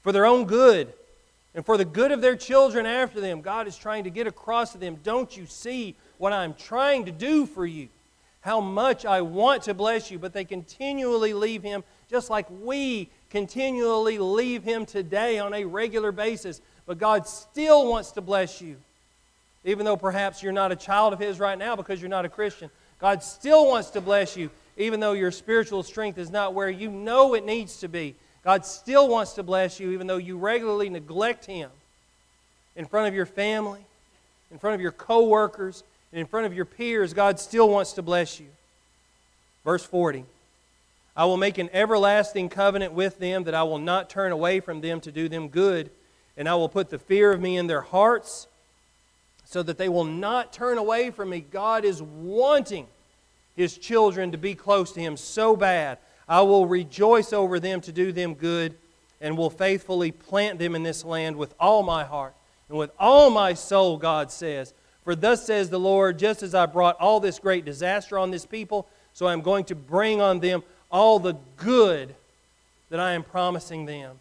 for 0.03 0.11
their 0.11 0.27
own 0.27 0.45
good 0.45 0.93
and 1.55 1.65
for 1.65 1.75
the 1.75 1.83
good 1.83 2.11
of 2.11 2.21
their 2.21 2.35
children 2.35 2.85
after 2.85 3.19
them. 3.19 3.41
God 3.41 3.67
is 3.67 3.75
trying 3.75 4.03
to 4.03 4.11
get 4.11 4.27
across 4.27 4.73
to 4.73 4.77
them. 4.77 4.99
Don't 5.03 5.35
you 5.35 5.47
see 5.47 5.95
what 6.19 6.33
I'm 6.33 6.53
trying 6.53 7.05
to 7.05 7.11
do 7.11 7.47
for 7.47 7.65
you? 7.65 7.89
How 8.41 8.61
much 8.61 9.05
I 9.05 9.21
want 9.21 9.63
to 9.63 9.73
bless 9.73 10.11
you, 10.11 10.19
but 10.19 10.33
they 10.33 10.45
continually 10.45 11.33
leave 11.33 11.63
Him, 11.63 11.83
just 12.09 12.29
like 12.29 12.45
we 12.61 13.09
continually 13.31 14.19
leave 14.19 14.63
Him 14.63 14.85
today 14.85 15.39
on 15.39 15.55
a 15.55 15.65
regular 15.65 16.11
basis. 16.11 16.61
But 16.85 16.99
God 16.99 17.27
still 17.27 17.89
wants 17.89 18.11
to 18.11 18.21
bless 18.21 18.61
you. 18.61 18.77
Even 19.65 19.83
though 19.83 19.97
perhaps 19.97 20.43
you're 20.43 20.53
not 20.53 20.71
a 20.71 20.75
child 20.75 21.11
of 21.11 21.19
His 21.19 21.39
right 21.39 21.57
now 21.57 21.75
because 21.75 21.99
you're 21.99 22.07
not 22.07 22.23
a 22.23 22.29
Christian, 22.29 22.69
God 22.99 23.23
still 23.23 23.67
wants 23.67 23.89
to 23.89 23.99
bless 23.99 24.37
you, 24.37 24.51
even 24.77 24.99
though 24.99 25.13
your 25.13 25.31
spiritual 25.31 25.83
strength 25.83 26.17
is 26.17 26.29
not 26.29 26.53
where 26.53 26.69
you 26.69 26.89
know 26.89 27.33
it 27.33 27.45
needs 27.45 27.79
to 27.79 27.87
be. 27.87 28.15
God 28.43 28.65
still 28.65 29.07
wants 29.07 29.33
to 29.33 29.43
bless 29.43 29.79
you, 29.79 29.91
even 29.91 30.07
though 30.07 30.17
you 30.17 30.37
regularly 30.37 30.89
neglect 30.89 31.45
Him 31.45 31.69
in 32.75 32.85
front 32.85 33.07
of 33.07 33.13
your 33.13 33.25
family, 33.25 33.81
in 34.51 34.59
front 34.59 34.75
of 34.75 34.81
your 34.81 34.91
coworkers, 34.91 35.83
and 36.11 36.21
in 36.21 36.27
front 36.27 36.45
of 36.45 36.53
your 36.53 36.65
peers. 36.65 37.13
God 37.13 37.39
still 37.39 37.69
wants 37.69 37.93
to 37.93 38.01
bless 38.01 38.39
you. 38.39 38.47
Verse 39.65 39.83
40 39.83 40.23
I 41.15 41.25
will 41.25 41.37
make 41.37 41.57
an 41.57 41.69
everlasting 41.73 42.47
covenant 42.47 42.93
with 42.93 43.17
them 43.17 43.45
that 43.45 43.55
I 43.55 43.63
will 43.63 43.79
not 43.79 44.09
turn 44.09 44.31
away 44.31 44.59
from 44.59 44.81
them 44.81 45.01
to 45.01 45.11
do 45.11 45.27
them 45.27 45.49
good, 45.49 45.89
and 46.37 46.47
I 46.47 46.53
will 46.55 46.69
put 46.69 46.89
the 46.89 46.99
fear 46.99 47.31
of 47.31 47.41
me 47.41 47.57
in 47.57 47.65
their 47.65 47.81
hearts 47.81 48.47
so 49.43 49.63
that 49.63 49.79
they 49.79 49.89
will 49.89 50.05
not 50.05 50.53
turn 50.53 50.77
away 50.77 51.09
from 51.09 51.29
me. 51.29 51.39
God 51.39 51.85
is 51.85 52.01
wanting 52.01 52.85
his 53.57 53.77
children 53.77 54.31
to 54.31 54.37
be 54.37 54.55
close 54.55 54.93
to 54.93 55.01
him 55.01 55.17
so 55.17 55.57
bad. 55.57 55.97
I 56.29 56.41
will 56.41 56.65
rejoice 56.67 57.33
over 57.33 57.59
them 57.59 57.81
to 57.81 57.91
do 57.91 58.13
them 58.13 58.35
good 58.35 58.75
and 59.19 59.37
will 59.37 59.49
faithfully 59.49 60.11
plant 60.11 60.59
them 60.59 60.75
in 60.75 60.83
this 60.83 61.03
land 61.03 61.35
with 61.35 61.53
all 61.59 61.83
my 61.83 62.05
heart 62.05 62.35
and 62.69 62.77
with 62.77 62.91
all 62.99 63.29
my 63.29 63.53
soul, 63.53 63.97
God 63.97 64.31
says. 64.31 64.73
For 65.03 65.15
thus 65.15 65.45
says 65.45 65.69
the 65.69 65.79
Lord, 65.79 66.19
just 66.19 66.43
as 66.43 66.53
I 66.53 66.65
brought 66.67 66.97
all 66.99 67.19
this 67.19 67.39
great 67.39 67.65
disaster 67.65 68.17
on 68.17 68.29
this 68.29 68.45
people, 68.45 68.87
so 69.13 69.25
I 69.25 69.33
am 69.33 69.41
going 69.41 69.65
to 69.65 69.75
bring 69.75 70.21
on 70.21 70.39
them 70.39 70.63
all 70.91 71.17
the 71.17 71.35
good 71.55 72.13
that 72.89 72.99
I 72.99 73.13
am 73.13 73.23
promising 73.23 73.85
them. 73.85 74.19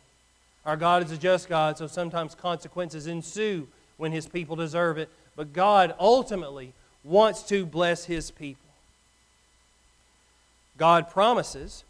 Our 0.64 0.76
God 0.76 1.04
is 1.04 1.12
a 1.12 1.18
just 1.18 1.48
God, 1.48 1.76
so 1.76 1.86
sometimes 1.86 2.34
consequences 2.34 3.06
ensue 3.06 3.68
when 3.98 4.12
his 4.12 4.26
people 4.26 4.56
deserve 4.56 4.96
it. 4.98 5.10
But 5.36 5.52
God 5.52 5.94
ultimately 6.00 6.72
wants 7.04 7.42
to 7.44 7.66
bless 7.66 8.06
his 8.06 8.30
people. 8.30 8.65
God 10.78 11.10
promises 11.10 11.84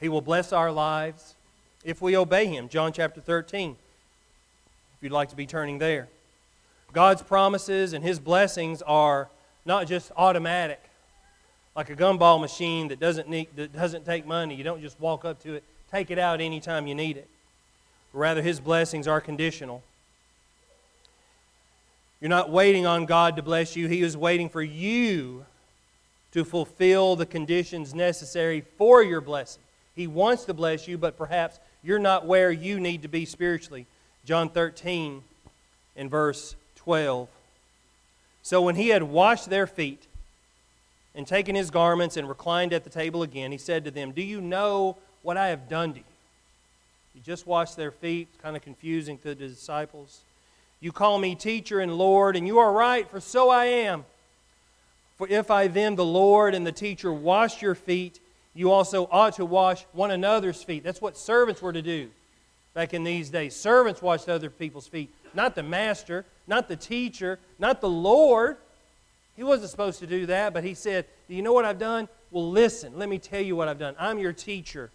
he 0.00 0.08
will 0.08 0.20
bless 0.20 0.52
our 0.52 0.72
lives 0.72 1.36
if 1.84 2.02
we 2.02 2.16
obey 2.16 2.46
him. 2.46 2.68
John 2.68 2.92
chapter 2.92 3.20
13, 3.20 3.70
if 3.70 3.76
you'd 5.02 5.12
like 5.12 5.30
to 5.30 5.36
be 5.36 5.46
turning 5.46 5.78
there. 5.78 6.08
God's 6.92 7.22
promises 7.22 7.92
and 7.92 8.04
his 8.04 8.18
blessings 8.18 8.82
are 8.82 9.28
not 9.64 9.86
just 9.86 10.10
automatic, 10.16 10.80
like 11.76 11.88
a 11.88 11.94
gumball 11.94 12.40
machine 12.40 12.88
that 12.88 13.00
doesn't, 13.00 13.28
need, 13.28 13.48
that 13.56 13.72
doesn't 13.72 14.04
take 14.04 14.26
money. 14.26 14.54
You 14.54 14.64
don't 14.64 14.82
just 14.82 15.00
walk 15.00 15.24
up 15.24 15.40
to 15.44 15.54
it, 15.54 15.64
take 15.90 16.10
it 16.10 16.18
out 16.18 16.40
anytime 16.40 16.86
you 16.86 16.94
need 16.94 17.16
it. 17.16 17.28
Rather, 18.12 18.42
his 18.42 18.60
blessings 18.60 19.06
are 19.06 19.20
conditional. 19.20 19.82
You're 22.20 22.28
not 22.28 22.50
waiting 22.50 22.86
on 22.86 23.06
God 23.06 23.36
to 23.36 23.42
bless 23.42 23.74
you. 23.76 23.88
He 23.88 24.02
is 24.02 24.16
waiting 24.16 24.48
for 24.48 24.62
you 24.62 25.46
to 26.32 26.44
fulfill 26.44 27.14
the 27.16 27.26
conditions 27.26 27.94
necessary 27.94 28.62
for 28.78 29.02
your 29.02 29.20
blessing. 29.20 29.62
He 29.94 30.06
wants 30.06 30.44
to 30.44 30.54
bless 30.54 30.88
you, 30.88 30.96
but 30.98 31.16
perhaps 31.16 31.60
you're 31.82 31.98
not 31.98 32.26
where 32.26 32.50
you 32.50 32.80
need 32.80 33.02
to 33.02 33.08
be 33.08 33.24
spiritually. 33.24 33.86
John 34.24 34.48
13 34.48 35.22
in 35.96 36.08
verse 36.08 36.56
12. 36.76 37.28
So 38.42 38.62
when 38.62 38.76
he 38.76 38.88
had 38.88 39.02
washed 39.02 39.50
their 39.50 39.66
feet 39.66 40.06
and 41.14 41.26
taken 41.26 41.54
his 41.54 41.70
garments 41.70 42.16
and 42.16 42.28
reclined 42.28 42.72
at 42.72 42.84
the 42.84 42.90
table 42.90 43.22
again, 43.22 43.52
he 43.52 43.58
said 43.58 43.84
to 43.84 43.90
them, 43.90 44.12
Do 44.12 44.22
you 44.22 44.40
know 44.40 44.96
what 45.22 45.36
I 45.36 45.48
have 45.48 45.68
done 45.68 45.92
to 45.92 45.98
you? 45.98 46.04
You 47.14 47.20
just 47.20 47.46
washed 47.46 47.76
their 47.76 47.90
feet, 47.90 48.28
kind 48.42 48.56
of 48.56 48.62
confusing 48.62 49.18
to 49.18 49.28
the 49.28 49.34
disciples. 49.34 50.22
You 50.80 50.92
call 50.92 51.18
me 51.18 51.34
teacher 51.34 51.80
and 51.80 51.94
Lord, 51.96 52.36
and 52.36 52.46
you 52.46 52.58
are 52.58 52.72
right, 52.72 53.08
for 53.08 53.20
so 53.20 53.50
I 53.50 53.66
am. 53.66 54.04
For 55.22 55.28
if 55.28 55.52
I 55.52 55.68
then, 55.68 55.94
the 55.94 56.04
Lord 56.04 56.52
and 56.52 56.66
the 56.66 56.72
teacher, 56.72 57.12
wash 57.12 57.62
your 57.62 57.76
feet, 57.76 58.18
you 58.54 58.72
also 58.72 59.08
ought 59.08 59.34
to 59.34 59.44
wash 59.44 59.86
one 59.92 60.10
another's 60.10 60.64
feet. 60.64 60.82
That's 60.82 61.00
what 61.00 61.16
servants 61.16 61.62
were 61.62 61.72
to 61.72 61.80
do 61.80 62.10
back 62.74 62.92
in 62.92 63.04
these 63.04 63.30
days. 63.30 63.54
Servants 63.54 64.02
washed 64.02 64.28
other 64.28 64.50
people's 64.50 64.88
feet, 64.88 65.14
not 65.32 65.54
the 65.54 65.62
master, 65.62 66.24
not 66.48 66.66
the 66.66 66.74
teacher, 66.74 67.38
not 67.60 67.80
the 67.80 67.88
Lord. 67.88 68.56
He 69.36 69.44
wasn't 69.44 69.70
supposed 69.70 70.00
to 70.00 70.08
do 70.08 70.26
that, 70.26 70.52
but 70.52 70.64
he 70.64 70.74
said, 70.74 71.06
Do 71.28 71.36
you 71.36 71.42
know 71.42 71.52
what 71.52 71.66
I've 71.66 71.78
done? 71.78 72.08
Well, 72.32 72.50
listen, 72.50 72.98
let 72.98 73.08
me 73.08 73.18
tell 73.18 73.42
you 73.42 73.54
what 73.54 73.68
I've 73.68 73.78
done. 73.78 73.94
I'm 74.00 74.18
your 74.18 74.32
teacher. 74.32 74.90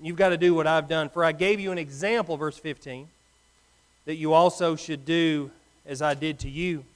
You've 0.00 0.16
got 0.16 0.30
to 0.30 0.38
do 0.38 0.54
what 0.54 0.66
I've 0.66 0.88
done. 0.88 1.10
For 1.10 1.22
I 1.22 1.32
gave 1.32 1.60
you 1.60 1.72
an 1.72 1.78
example, 1.78 2.38
verse 2.38 2.56
15 2.56 3.06
that 4.06 4.16
you 4.16 4.32
also 4.32 4.76
should 4.76 5.04
do 5.04 5.50
as 5.84 6.00
I 6.00 6.14
did 6.14 6.38
to 6.38 6.48
you. 6.48 6.86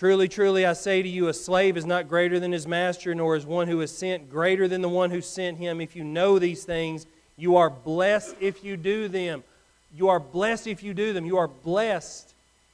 Truly, 0.00 0.28
truly, 0.28 0.64
I 0.64 0.72
say 0.72 1.02
to 1.02 1.08
you, 1.10 1.28
a 1.28 1.34
slave 1.34 1.76
is 1.76 1.84
not 1.84 2.08
greater 2.08 2.40
than 2.40 2.52
his 2.52 2.66
master, 2.66 3.14
nor 3.14 3.36
is 3.36 3.44
one 3.44 3.68
who 3.68 3.82
is 3.82 3.94
sent 3.94 4.30
greater 4.30 4.66
than 4.66 4.80
the 4.80 4.88
one 4.88 5.10
who 5.10 5.20
sent 5.20 5.58
him. 5.58 5.78
If 5.78 5.94
you 5.94 6.04
know 6.04 6.38
these 6.38 6.64
things, 6.64 7.04
you 7.36 7.58
are 7.58 7.68
blessed 7.68 8.34
if 8.40 8.64
you 8.64 8.78
do 8.78 9.08
them. 9.08 9.44
You 9.94 10.08
are 10.08 10.18
blessed 10.18 10.68
if 10.68 10.82
you 10.82 10.94
do 10.94 11.12
them. 11.12 11.26
You 11.26 11.36
are 11.36 11.48
blessed 11.48 12.32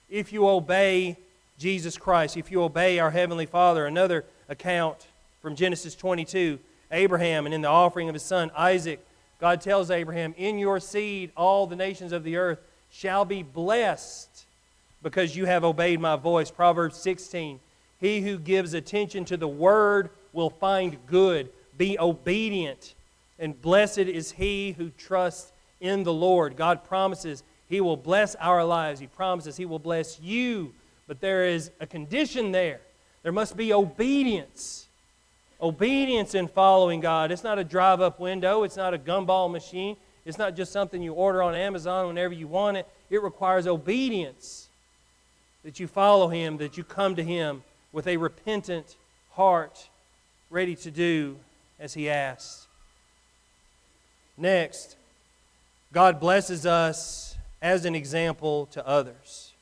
if 0.09 0.33
you 0.33 0.49
obey 0.49 1.16
Jesus 1.59 1.99
Christ, 1.99 2.37
if 2.37 2.52
you 2.52 2.62
obey 2.62 3.00
our 3.00 3.11
Heavenly 3.11 3.47
Father. 3.47 3.87
Another 3.87 4.25
account 4.49 5.09
from 5.42 5.56
Genesis 5.56 5.97
22 5.97 6.61
Abraham 6.92 7.45
and 7.45 7.52
in 7.52 7.62
the 7.62 7.68
offering 7.68 8.09
of 8.09 8.14
his 8.14 8.23
son 8.23 8.52
Isaac, 8.56 9.04
God 9.40 9.61
tells 9.61 9.90
Abraham, 9.90 10.33
In 10.38 10.61
your 10.61 10.78
seed, 10.78 11.33
all 11.37 11.66
the 11.66 11.75
nations 11.75 12.12
of 12.12 12.23
the 12.23 12.37
earth 12.37 12.61
shall 12.88 13.25
be 13.25 13.42
blessed 13.42 14.45
because 15.06 15.36
you 15.36 15.44
have 15.44 15.62
obeyed 15.62 16.00
my 16.00 16.16
voice. 16.16 16.50
Proverbs 16.50 16.96
16. 16.96 17.60
He 18.00 18.22
who 18.22 18.40
gives 18.40 18.75
attention 18.75 19.25
to 19.26 19.36
the 19.36 19.46
word 19.46 20.10
will 20.32 20.50
find 20.50 20.98
good. 21.06 21.48
Be 21.78 21.96
obedient. 21.96 22.96
And 23.38 23.62
blessed 23.62 23.98
is 24.00 24.32
he 24.32 24.72
who 24.72 24.90
trusts 24.90 25.52
in 25.80 26.02
the 26.02 26.12
Lord. 26.12 26.56
God 26.56 26.82
promises 26.82 27.44
he 27.68 27.80
will 27.80 27.96
bless 27.96 28.34
our 28.34 28.64
lives. 28.64 28.98
He 28.98 29.06
promises 29.06 29.56
he 29.56 29.64
will 29.64 29.78
bless 29.78 30.18
you. 30.18 30.75
But 31.06 31.20
there 31.20 31.46
is 31.46 31.70
a 31.78 31.86
condition 31.86 32.50
there. 32.50 32.80
There 33.22 33.30
must 33.30 33.56
be 33.56 33.72
obedience. 33.72 34.88
Obedience 35.62 36.34
in 36.34 36.48
following 36.48 36.98
God. 36.98 37.30
It's 37.30 37.44
not 37.44 37.60
a 37.60 37.64
drive 37.64 38.00
up 38.00 38.18
window, 38.18 38.64
it's 38.64 38.76
not 38.76 38.92
a 38.92 38.98
gumball 38.98 39.52
machine. 39.52 39.96
It's 40.25 40.36
not 40.36 40.56
just 40.56 40.72
something 40.72 41.00
you 41.00 41.12
order 41.12 41.44
on 41.44 41.54
Amazon 41.54 42.08
whenever 42.08 42.34
you 42.34 42.48
want 42.48 42.76
it. 42.76 42.88
It 43.08 43.22
requires 43.22 43.68
obedience 43.68 44.65
that 45.66 45.80
you 45.80 45.88
follow 45.88 46.28
Him, 46.28 46.58
that 46.58 46.76
you 46.76 46.85
come 46.85 47.16
to 47.16 47.25
Him 47.25 47.64
with 47.92 48.06
a 48.06 48.16
repentant 48.18 48.94
heart, 49.32 49.88
ready 50.49 50.76
to 50.76 50.92
do 50.92 51.37
as 51.80 51.92
He 51.92 52.08
asks. 52.08 52.68
Next, 54.38 54.94
God 55.92 56.20
blesses 56.20 56.66
us 56.66 57.37
as 57.61 57.85
an 57.85 57.96
example 57.96 58.66
to 58.66 58.87
others. 58.87 59.54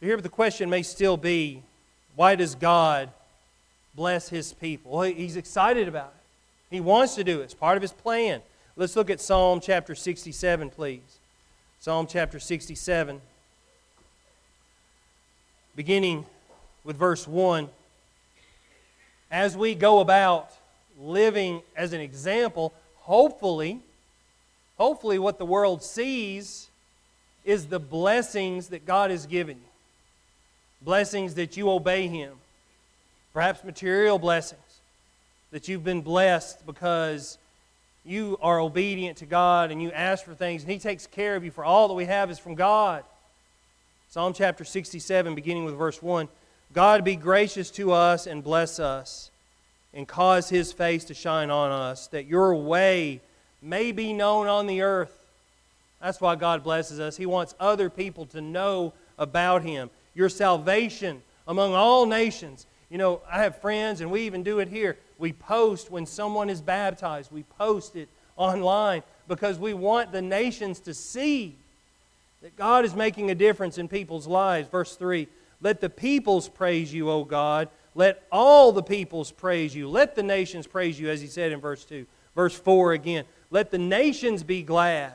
So 0.00 0.06
here 0.06 0.16
the 0.16 0.30
question 0.30 0.70
may 0.70 0.82
still 0.82 1.18
be 1.18 1.62
why 2.14 2.34
does 2.34 2.54
God 2.54 3.10
bless 3.94 4.30
His 4.30 4.54
people? 4.54 4.92
Well, 4.92 5.02
He's 5.02 5.36
excited 5.36 5.88
about 5.88 6.14
it. 6.16 6.74
He 6.74 6.80
wants 6.80 7.16
to 7.16 7.24
do 7.24 7.42
it. 7.42 7.44
It's 7.44 7.54
part 7.54 7.76
of 7.76 7.82
His 7.82 7.92
plan. 7.92 8.40
Let's 8.76 8.96
look 8.96 9.10
at 9.10 9.20
Psalm 9.20 9.60
chapter 9.60 9.94
67, 9.94 10.70
please. 10.70 11.18
Psalm 11.80 12.06
chapter 12.06 12.40
67, 12.40 13.20
beginning 15.76 16.24
with 16.84 16.96
verse 16.96 17.28
1. 17.28 17.68
As 19.30 19.56
we 19.56 19.74
go 19.74 20.00
about 20.00 20.50
living 20.98 21.60
as 21.76 21.92
an 21.92 22.00
example, 22.00 22.72
hopefully, 23.00 23.80
hopefully 24.78 25.18
what 25.18 25.38
the 25.38 25.44
world 25.44 25.82
sees 25.82 26.68
is 27.44 27.66
the 27.66 27.78
blessings 27.78 28.68
that 28.68 28.86
God 28.86 29.10
has 29.10 29.26
given 29.26 29.58
you. 29.58 29.62
Blessings 30.80 31.34
that 31.34 31.58
you 31.58 31.70
obey 31.70 32.08
Him. 32.08 32.32
Perhaps 33.34 33.62
material 33.62 34.18
blessings 34.18 34.60
that 35.50 35.68
you've 35.68 35.84
been 35.84 36.00
blessed 36.00 36.64
because 36.64 37.36
you 38.02 38.38
are 38.40 38.58
obedient 38.60 39.18
to 39.18 39.26
God 39.26 39.70
and 39.70 39.82
you 39.82 39.92
ask 39.92 40.24
for 40.24 40.34
things, 40.34 40.62
and 40.62 40.72
He 40.72 40.78
takes 40.78 41.06
care 41.06 41.36
of 41.36 41.44
you, 41.44 41.50
for 41.50 41.64
all 41.64 41.88
that 41.88 41.94
we 41.94 42.06
have 42.06 42.30
is 42.30 42.38
from 42.38 42.54
God. 42.54 43.04
Psalm 44.08 44.32
chapter 44.32 44.64
67, 44.64 45.34
beginning 45.34 45.64
with 45.64 45.76
verse 45.76 46.00
1 46.00 46.28
God 46.72 47.04
be 47.04 47.16
gracious 47.16 47.70
to 47.72 47.92
us 47.92 48.26
and 48.26 48.42
bless 48.42 48.78
us, 48.78 49.30
and 49.92 50.06
cause 50.06 50.48
His 50.48 50.72
face 50.72 51.04
to 51.06 51.14
shine 51.14 51.50
on 51.50 51.72
us, 51.72 52.06
that 52.08 52.26
your 52.26 52.54
way 52.54 53.20
may 53.60 53.92
be 53.92 54.12
known 54.12 54.46
on 54.46 54.66
the 54.66 54.82
earth. 54.82 55.24
That's 56.00 56.20
why 56.20 56.36
God 56.36 56.62
blesses 56.62 57.00
us. 57.00 57.16
He 57.16 57.26
wants 57.26 57.54
other 57.58 57.90
people 57.90 58.26
to 58.26 58.40
know 58.40 58.92
about 59.18 59.62
Him. 59.62 59.90
Your 60.14 60.28
salvation 60.28 61.22
among 61.48 61.74
all 61.74 62.06
nations. 62.06 62.66
You 62.90 62.98
know, 62.98 63.22
I 63.30 63.42
have 63.42 63.60
friends, 63.60 64.00
and 64.00 64.10
we 64.10 64.22
even 64.22 64.42
do 64.42 64.60
it 64.60 64.68
here. 64.68 64.98
We 65.18 65.32
post 65.32 65.90
when 65.90 66.06
someone 66.06 66.48
is 66.48 66.60
baptized, 66.60 67.32
we 67.32 67.42
post 67.42 67.96
it 67.96 68.08
online 68.36 69.02
because 69.26 69.58
we 69.58 69.74
want 69.74 70.12
the 70.12 70.22
nations 70.22 70.78
to 70.80 70.94
see 70.94 71.56
that 72.42 72.56
God 72.56 72.84
is 72.84 72.94
making 72.94 73.30
a 73.30 73.34
difference 73.34 73.78
in 73.78 73.88
people's 73.88 74.26
lives. 74.26 74.68
Verse 74.68 74.96
3 74.96 75.28
Let 75.60 75.80
the 75.80 75.90
peoples 75.90 76.48
praise 76.48 76.92
you, 76.92 77.10
O 77.10 77.24
God. 77.24 77.68
Let 77.94 78.22
all 78.30 78.72
the 78.72 78.82
peoples 78.82 79.32
praise 79.32 79.74
you. 79.74 79.88
Let 79.88 80.14
the 80.14 80.22
nations 80.22 80.66
praise 80.66 81.00
you, 81.00 81.08
as 81.08 81.20
he 81.20 81.26
said 81.26 81.50
in 81.50 81.60
verse 81.60 81.84
2. 81.84 82.06
Verse 82.34 82.56
4 82.56 82.92
again 82.92 83.24
Let 83.50 83.70
the 83.70 83.78
nations 83.78 84.42
be 84.42 84.62
glad 84.62 85.14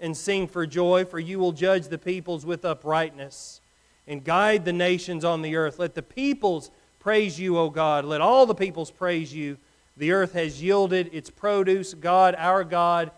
and 0.00 0.16
sing 0.16 0.46
for 0.46 0.66
joy, 0.66 1.04
for 1.04 1.18
you 1.18 1.38
will 1.38 1.52
judge 1.52 1.88
the 1.88 1.98
peoples 1.98 2.46
with 2.46 2.64
uprightness 2.64 3.60
and 4.06 4.24
guide 4.24 4.64
the 4.64 4.72
nations 4.72 5.24
on 5.24 5.42
the 5.42 5.56
earth. 5.56 5.78
Let 5.78 5.94
the 5.94 6.02
peoples 6.02 6.70
praise 7.00 7.38
you, 7.38 7.58
O 7.58 7.68
God. 7.68 8.04
Let 8.04 8.20
all 8.20 8.46
the 8.46 8.54
peoples 8.54 8.90
praise 8.90 9.34
you. 9.34 9.58
The 9.96 10.12
earth 10.12 10.32
has 10.34 10.62
yielded 10.62 11.10
its 11.12 11.30
produce. 11.30 11.94
God, 11.94 12.34
our 12.38 12.64
God, 12.64 13.10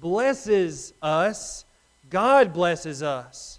blesses 0.00 0.92
us. 1.00 1.64
God 2.10 2.52
blesses 2.52 3.02
us 3.02 3.58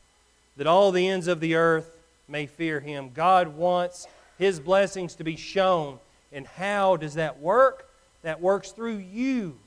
that 0.55 0.67
all 0.67 0.91
the 0.91 1.07
ends 1.07 1.27
of 1.27 1.39
the 1.39 1.55
earth 1.55 1.97
may 2.27 2.45
fear 2.45 2.79
him. 2.79 3.11
God 3.13 3.55
wants 3.55 4.07
his 4.37 4.59
blessings 4.59 5.15
to 5.15 5.23
be 5.23 5.35
shown. 5.35 5.99
And 6.31 6.45
how 6.45 6.97
does 6.97 7.15
that 7.15 7.39
work? 7.39 7.89
That 8.23 8.41
works 8.41 8.71
through 8.71 8.97
you 8.97 9.57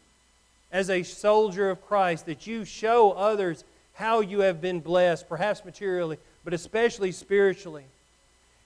as 0.72 0.90
a 0.90 1.02
soldier 1.02 1.70
of 1.70 1.84
Christ, 1.86 2.26
that 2.26 2.46
you 2.46 2.64
show 2.64 3.12
others 3.12 3.64
how 3.94 4.20
you 4.20 4.40
have 4.40 4.60
been 4.60 4.80
blessed, 4.80 5.28
perhaps 5.28 5.64
materially, 5.64 6.18
but 6.44 6.54
especially 6.54 7.12
spiritually 7.12 7.84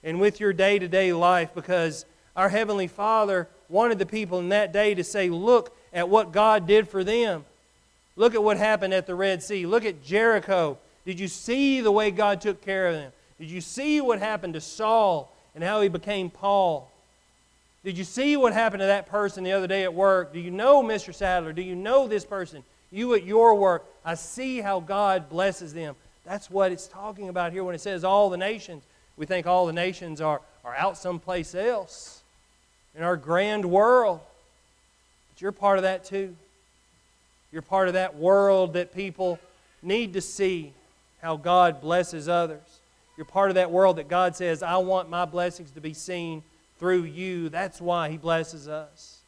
and 0.03 0.19
with 0.19 0.39
your 0.39 0.53
day 0.53 0.79
to 0.79 0.87
day 0.87 1.11
life 1.13 1.53
because 1.53 2.05
our 2.35 2.49
Heavenly 2.49 2.87
Father 2.87 3.47
wanted 3.69 3.99
the 3.99 4.05
people 4.05 4.39
in 4.39 4.49
that 4.49 4.71
day 4.71 4.93
to 4.93 5.03
say, 5.03 5.29
Look 5.29 5.75
at 5.91 6.09
what 6.09 6.31
God 6.31 6.67
did 6.67 6.87
for 6.87 7.03
them. 7.03 7.43
Look 8.15 8.33
at 8.33 8.43
what 8.43 8.57
happened 8.57 8.93
at 8.93 9.07
the 9.07 9.15
Red 9.15 9.43
Sea. 9.43 9.65
Look 9.65 9.85
at 9.85 10.03
Jericho. 10.03 10.77
Did 11.05 11.19
you 11.19 11.27
see 11.27 11.81
the 11.81 11.91
way 11.91 12.11
God 12.11 12.41
took 12.41 12.61
care 12.61 12.87
of 12.87 12.95
them? 12.95 13.11
Did 13.39 13.51
you 13.51 13.61
see 13.61 13.99
what 14.01 14.19
happened 14.19 14.53
to 14.53 14.61
Saul 14.61 15.31
and 15.53 15.63
how 15.63 15.81
he 15.81 15.89
became 15.89 16.29
Paul? 16.29 16.89
Did 17.83 17.97
you 17.97 18.03
see 18.03 18.35
what 18.35 18.53
happened 18.53 18.79
to 18.81 18.87
that 18.87 19.07
person 19.07 19.43
the 19.43 19.51
other 19.51 19.67
day 19.67 19.83
at 19.83 19.93
work? 19.93 20.33
Do 20.33 20.39
you 20.39 20.49
know 20.49 20.81
Mr. 20.81 21.13
Sadler? 21.13 21.53
Do 21.53 21.61
you 21.61 21.75
know 21.75 22.07
this 22.07 22.25
person? 22.25 22.63
You 22.91 23.13
at 23.13 23.23
your 23.23 23.53
work. 23.55 23.85
I 24.03 24.15
see 24.15 24.61
how 24.61 24.79
God 24.79 25.29
blesses 25.29 25.73
them. 25.73 25.95
That's 26.25 26.49
what 26.49 26.71
it's 26.71 26.87
talking 26.87 27.29
about 27.29 27.51
here 27.51 27.63
when 27.63 27.75
it 27.75 27.81
says 27.81 28.03
all 28.03 28.29
the 28.29 28.37
nations. 28.37 28.83
We 29.17 29.25
think 29.25 29.45
all 29.45 29.67
the 29.67 29.73
nations 29.73 30.21
are, 30.21 30.41
are 30.63 30.75
out 30.75 30.97
someplace 30.97 31.53
else 31.53 32.23
in 32.95 33.03
our 33.03 33.17
grand 33.17 33.65
world. 33.65 34.19
But 35.33 35.41
you're 35.41 35.51
part 35.51 35.77
of 35.77 35.83
that 35.83 36.05
too. 36.05 36.35
You're 37.55 37.61
part 37.61 37.87
of 37.87 37.93
that 37.93 38.17
world 38.17 38.73
that 38.73 38.93
people 38.93 39.39
need 39.81 40.11
to 40.11 40.19
see 40.19 40.73
how 41.21 41.37
God 41.37 41.79
blesses 41.79 42.27
others. 42.27 42.81
You're 43.15 43.25
part 43.25 43.49
of 43.49 43.55
that 43.55 43.71
world 43.71 43.95
that 43.95 44.09
God 44.09 44.35
says, 44.35 44.61
I 44.61 44.75
want 44.75 45.09
my 45.09 45.23
blessings 45.23 45.71
to 45.71 45.79
be 45.79 45.93
seen 45.93 46.43
through 46.79 47.03
you. 47.03 47.47
That's 47.47 47.79
why 47.79 48.09
He 48.09 48.17
blesses 48.17 48.67
us. 48.67 49.19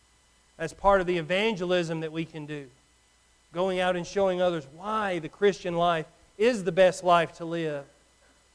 That's 0.58 0.74
part 0.74 1.00
of 1.00 1.08
the 1.08 1.18
evangelism 1.18 2.02
that 2.02 2.12
we 2.12 2.26
can 2.26 2.46
do. 2.46 2.68
Going 3.54 3.80
out 3.80 3.96
and 3.96 4.06
showing 4.06 4.42
others 4.42 4.68
why 4.76 5.20
the 5.20 5.30
Christian 5.30 5.76
life 5.78 6.06
is 6.38 6.66
the 6.66 6.72
best 6.74 7.06
life 7.06 7.32
to 7.38 7.46
live 7.46 7.86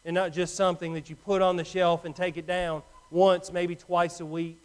and 0.05 0.15
not 0.15 0.35
just 0.35 0.55
something 0.55 0.93
that 0.93 1.09
you 1.09 1.17
put 1.17 1.41
on 1.41 1.57
the 1.57 1.65
shelf 1.65 2.05
and 2.05 2.15
take 2.15 2.37
it 2.37 2.47
down 2.47 2.83
once, 3.11 3.51
maybe 3.51 3.75
twice 3.75 4.21
a 4.21 4.27
week. 4.27 4.63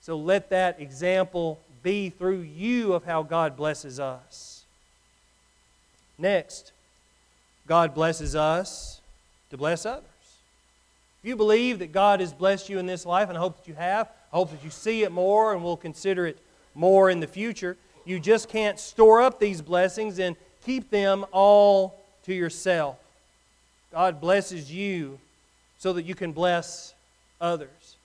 So 0.00 0.18
let 0.18 0.50
that 0.50 0.80
example 0.80 1.60
be 1.84 2.10
through 2.10 2.40
you 2.40 2.94
of 2.94 3.04
how 3.04 3.22
God 3.22 3.56
blesses 3.56 4.00
us. 4.00 4.64
Next, 6.18 6.72
God 7.68 7.94
blesses 7.94 8.34
us 8.34 9.00
to 9.50 9.56
bless 9.56 9.86
others. 9.86 10.02
If 11.22 11.28
you 11.28 11.36
believe 11.36 11.78
that 11.78 11.92
God 11.92 12.18
has 12.18 12.32
blessed 12.32 12.68
you 12.68 12.78
in 12.80 12.86
this 12.86 13.06
life, 13.06 13.28
and 13.28 13.38
I 13.38 13.40
hope 13.40 13.58
that 13.58 13.68
you 13.68 13.74
have, 13.74 14.08
I 14.32 14.36
hope 14.36 14.50
that 14.50 14.64
you 14.64 14.70
see 14.70 15.04
it 15.04 15.12
more 15.12 15.52
and 15.52 15.62
will 15.62 15.76
consider 15.76 16.26
it 16.26 16.38
more 16.74 17.08
in 17.08 17.20
the 17.20 17.26
future, 17.26 17.76
you 18.04 18.18
just 18.18 18.48
can't 18.48 18.78
store 18.80 19.22
up 19.22 19.38
these 19.38 19.62
blessings 19.62 20.18
and 20.18 20.36
keep 20.64 20.90
them 20.90 21.24
all 21.32 22.02
to 22.24 22.34
yourself. 22.34 22.96
God 23.92 24.20
blesses 24.20 24.72
you 24.72 25.18
so 25.78 25.92
that 25.92 26.04
you 26.04 26.14
can 26.14 26.32
bless 26.32 26.94
others. 27.40 27.96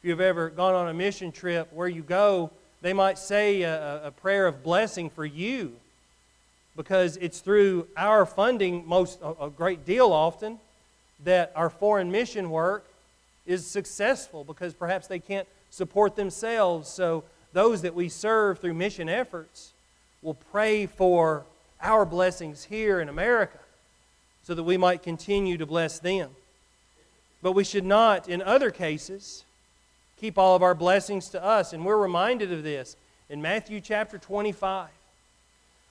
If 0.00 0.08
you've 0.08 0.20
ever 0.20 0.50
gone 0.50 0.74
on 0.74 0.88
a 0.88 0.94
mission 0.94 1.32
trip, 1.32 1.72
where 1.72 1.88
you 1.88 2.02
go, 2.02 2.50
they 2.82 2.92
might 2.92 3.16
say 3.16 3.62
a, 3.62 4.08
a 4.08 4.10
prayer 4.10 4.46
of 4.46 4.62
blessing 4.62 5.08
for 5.08 5.24
you 5.24 5.72
because 6.76 7.16
it's 7.18 7.40
through 7.40 7.86
our 7.96 8.26
funding, 8.26 8.86
most 8.86 9.20
a, 9.22 9.44
a 9.44 9.50
great 9.50 9.86
deal 9.86 10.12
often, 10.12 10.58
that 11.24 11.52
our 11.54 11.70
foreign 11.70 12.10
mission 12.10 12.50
work 12.50 12.84
is 13.46 13.66
successful 13.66 14.44
because 14.44 14.74
perhaps 14.74 15.06
they 15.06 15.18
can't 15.18 15.46
support 15.70 16.16
themselves. 16.16 16.88
So 16.88 17.24
those 17.52 17.82
that 17.82 17.94
we 17.94 18.08
serve 18.08 18.58
through 18.58 18.74
mission 18.74 19.08
efforts 19.08 19.72
will 20.20 20.34
pray 20.34 20.86
for 20.86 21.44
our 21.80 22.04
blessings 22.04 22.64
here 22.64 23.00
in 23.00 23.08
America 23.08 23.58
so 24.42 24.54
that 24.54 24.62
we 24.62 24.76
might 24.76 25.02
continue 25.02 25.56
to 25.56 25.66
bless 25.66 25.98
them. 25.98 26.30
But 27.42 27.52
we 27.52 27.64
should 27.64 27.84
not, 27.84 28.28
in 28.28 28.42
other 28.42 28.70
cases, 28.70 29.44
keep 30.22 30.38
all 30.38 30.54
of 30.54 30.62
our 30.62 30.76
blessings 30.76 31.30
to 31.30 31.44
us. 31.44 31.72
And 31.72 31.84
we're 31.84 31.96
reminded 31.96 32.52
of 32.52 32.62
this 32.62 32.96
in 33.28 33.42
Matthew 33.42 33.80
chapter 33.80 34.18
25, 34.18 34.88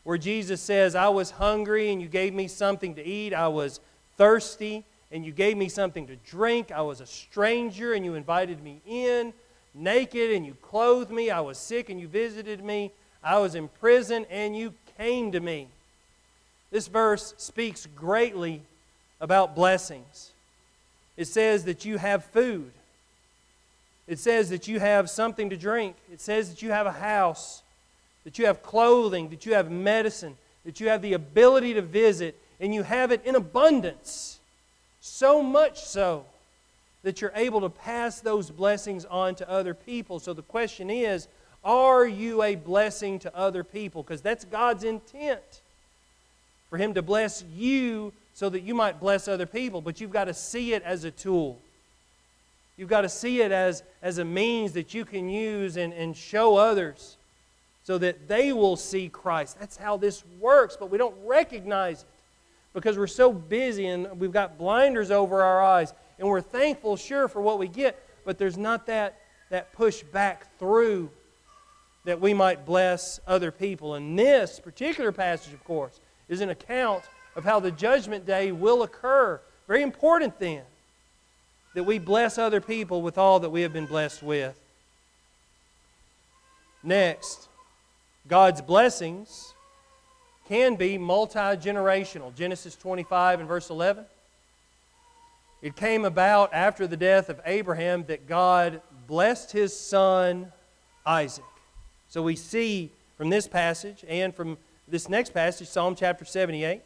where 0.06 0.18
Jesus 0.18 0.62
says, 0.62 0.96
I 0.96 1.10
was 1.10 1.32
hungry 1.32 1.92
and 1.92 2.02
you 2.02 2.08
gave 2.08 2.34
me 2.34 2.48
something 2.48 2.96
to 2.96 3.06
eat. 3.06 3.34
I 3.34 3.50
was 3.50 3.82
thirsty 4.16 4.86
and 5.12 5.26
you 5.26 5.34
gave 5.34 5.58
me 5.58 5.68
something 5.68 6.08
to 6.08 6.16
drink. 6.16 6.72
I 6.72 6.80
was 6.80 7.02
a 7.02 7.06
stranger 7.06 7.92
and 7.92 8.06
you 8.06 8.16
invited 8.16 8.64
me 8.64 8.80
in. 8.88 9.34
Naked 9.76 10.32
and 10.32 10.46
you 10.46 10.56
clothed 10.62 11.12
me. 11.12 11.30
I 11.30 11.42
was 11.42 11.58
sick 11.58 11.90
and 11.90 12.00
you 12.00 12.08
visited 12.08 12.64
me. 12.64 12.92
I 13.22 13.38
was 13.38 13.54
in 13.54 13.68
prison 13.82 14.26
and 14.30 14.56
you 14.56 14.74
came 14.98 15.34
to 15.34 15.42
me. 15.42 15.68
This 16.72 16.88
verse 16.88 17.34
speaks 17.36 17.86
greatly 17.98 18.62
about 19.20 19.56
blessings. 19.56 20.32
It 21.18 21.26
says 21.26 21.66
that 21.66 21.84
you 21.84 21.98
have 21.98 22.24
food. 22.24 22.72
It 24.08 24.20
says 24.20 24.50
that 24.50 24.68
you 24.68 24.80
have 24.80 25.10
something 25.10 25.50
to 25.50 25.58
drink. 25.58 25.96
It 26.12 26.22
says 26.22 26.50
that 26.50 26.62
you 26.62 26.72
have 26.72 26.86
a 26.86 26.92
house, 26.92 27.62
that 28.24 28.38
you 28.40 28.46
have 28.46 28.64
clothing, 28.64 29.30
that 29.30 29.46
you 29.46 29.54
have 29.54 29.72
medicine, 29.72 30.38
that 30.66 30.80
you 30.80 30.90
have 30.90 31.02
the 31.02 31.14
ability 31.14 31.74
to 31.76 31.82
visit, 31.82 32.38
and 32.60 32.74
you 32.74 32.84
have 32.84 33.12
it 33.12 33.26
in 33.26 33.36
abundance. 33.36 34.40
So 35.00 35.42
much 35.42 35.84
so 35.84 36.26
that 37.04 37.22
you're 37.22 37.32
able 37.36 37.62
to 37.62 37.70
pass 37.70 38.20
those 38.20 38.50
blessings 38.50 39.06
on 39.06 39.36
to 39.36 39.50
other 39.50 39.74
people. 39.74 40.20
So 40.20 40.34
the 40.34 40.44
question 40.44 40.90
is 40.90 41.28
are 41.64 42.08
you 42.08 42.42
a 42.42 42.56
blessing 42.56 43.20
to 43.20 43.36
other 43.36 43.64
people? 43.64 44.02
Because 44.04 44.22
that's 44.22 44.46
God's 44.46 44.84
intent 44.84 45.62
for 46.70 46.78
Him 46.78 46.94
to 46.96 47.02
bless 47.02 47.44
you 47.56 48.14
so 48.34 48.50
that 48.50 48.62
you 48.62 48.74
might 48.74 49.00
bless 49.00 49.28
other 49.28 49.46
people. 49.46 49.82
But 49.82 50.02
you've 50.02 50.12
got 50.12 50.26
to 50.26 50.34
see 50.34 50.74
it 50.74 50.82
as 50.84 51.04
a 51.04 51.12
tool. 51.12 51.60
You've 52.78 52.90
got 52.90 53.02
to 53.02 53.10
see 53.10 53.42
it 53.42 53.52
as, 53.52 53.84
as 54.02 54.18
a 54.18 54.26
means 54.26 54.74
that 54.74 54.94
you 54.94 55.06
can 55.06 55.30
use 55.30 55.78
and, 55.78 55.94
and 55.94 56.16
show 56.16 56.56
others 56.56 57.18
so 57.84 57.98
that 57.98 58.28
they 58.28 58.54
will 58.54 58.76
see 58.76 59.10
Christ. 59.10 59.60
That's 59.60 59.78
how 59.78 59.98
this 59.98 60.24
works, 60.40 60.78
but 60.80 60.90
we 60.90 60.98
don't 60.98 61.16
recognize 61.26 62.04
it 62.04 62.08
because 62.74 62.98
we're 62.98 63.08
so 63.08 63.34
busy 63.34 63.88
and 63.88 64.20
we've 64.20 64.32
got 64.32 64.58
blinders 64.58 65.12
over 65.12 65.42
our 65.42 65.62
eyes. 65.62 65.94
And 66.20 66.28
we're 66.28 66.42
thankful, 66.42 66.96
sure, 66.96 67.28
for 67.28 67.42
what 67.42 67.60
we 67.60 67.68
get, 67.68 68.02
but 68.24 68.38
there's 68.38 68.58
not 68.58 68.86
that, 68.88 69.20
that 69.50 69.74
push 69.74 70.04
back 70.04 70.58
through 70.58 71.10
that 72.04 72.20
we 72.20 72.34
might 72.34 72.66
bless 72.66 73.20
other 73.28 73.52
people. 73.52 73.96
And 73.96 74.18
this 74.18 74.60
particular 74.60 75.12
passage, 75.12 75.54
of 75.54 75.64
course, 75.64 76.00
is 76.30 76.42
an 76.42 76.50
account 76.50 77.04
of 77.36 77.44
how 77.44 77.60
the 77.60 77.72
judgment 77.72 78.26
day 78.26 78.52
will 78.52 78.84
occur. 78.84 79.40
Very 79.68 79.84
important 79.84 80.40
then 80.40 80.64
that 81.74 81.84
we 81.84 82.00
bless 82.00 82.38
other 82.38 82.62
people 82.62 83.02
with 83.02 83.18
all 83.18 83.40
that 83.40 83.50
we 83.50 83.62
have 83.62 83.74
been 83.74 83.86
blessed 83.86 84.22
with. 84.22 84.60
Next, 86.84 87.48
God's 88.28 88.62
blessings 88.62 89.54
can 90.48 90.76
be 90.76 90.98
multi 90.98 91.40
generational. 91.40 92.36
Genesis 92.36 92.76
25 92.76 93.40
and 93.40 93.48
verse 93.48 93.70
11. 93.70 94.06
It 95.62 95.76
came 95.76 96.06
about 96.06 96.54
after 96.54 96.88
the 96.88 96.98
death 96.98 97.30
of 97.30 97.40
Abraham 97.46 98.04
that 98.06 98.28
God 98.28 98.82
blessed 99.08 99.52
his 99.52 99.78
son 99.78 100.52
Isaac. 101.06 101.46
So 102.10 102.22
we 102.24 102.36
see 102.36 102.90
from 103.18 103.30
this 103.30 103.48
passage 103.48 104.04
and 104.08 104.36
from 104.36 104.58
this 104.88 105.08
next 105.08 105.34
passage, 105.34 105.68
Psalm 105.68 105.96
chapter 105.96 106.26
78, 106.26 106.82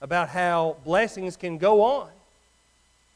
about 0.00 0.30
how 0.30 0.76
blessings 0.84 1.36
can 1.36 1.58
go 1.58 1.82
on 1.82 2.08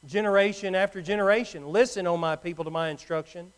generation 0.06 0.74
after 0.74 1.00
generation. 1.00 1.66
Listen, 1.66 2.06
O 2.06 2.16
my 2.16 2.36
people, 2.36 2.64
to 2.64 2.70
my 2.70 2.88
instruction. 2.88 3.52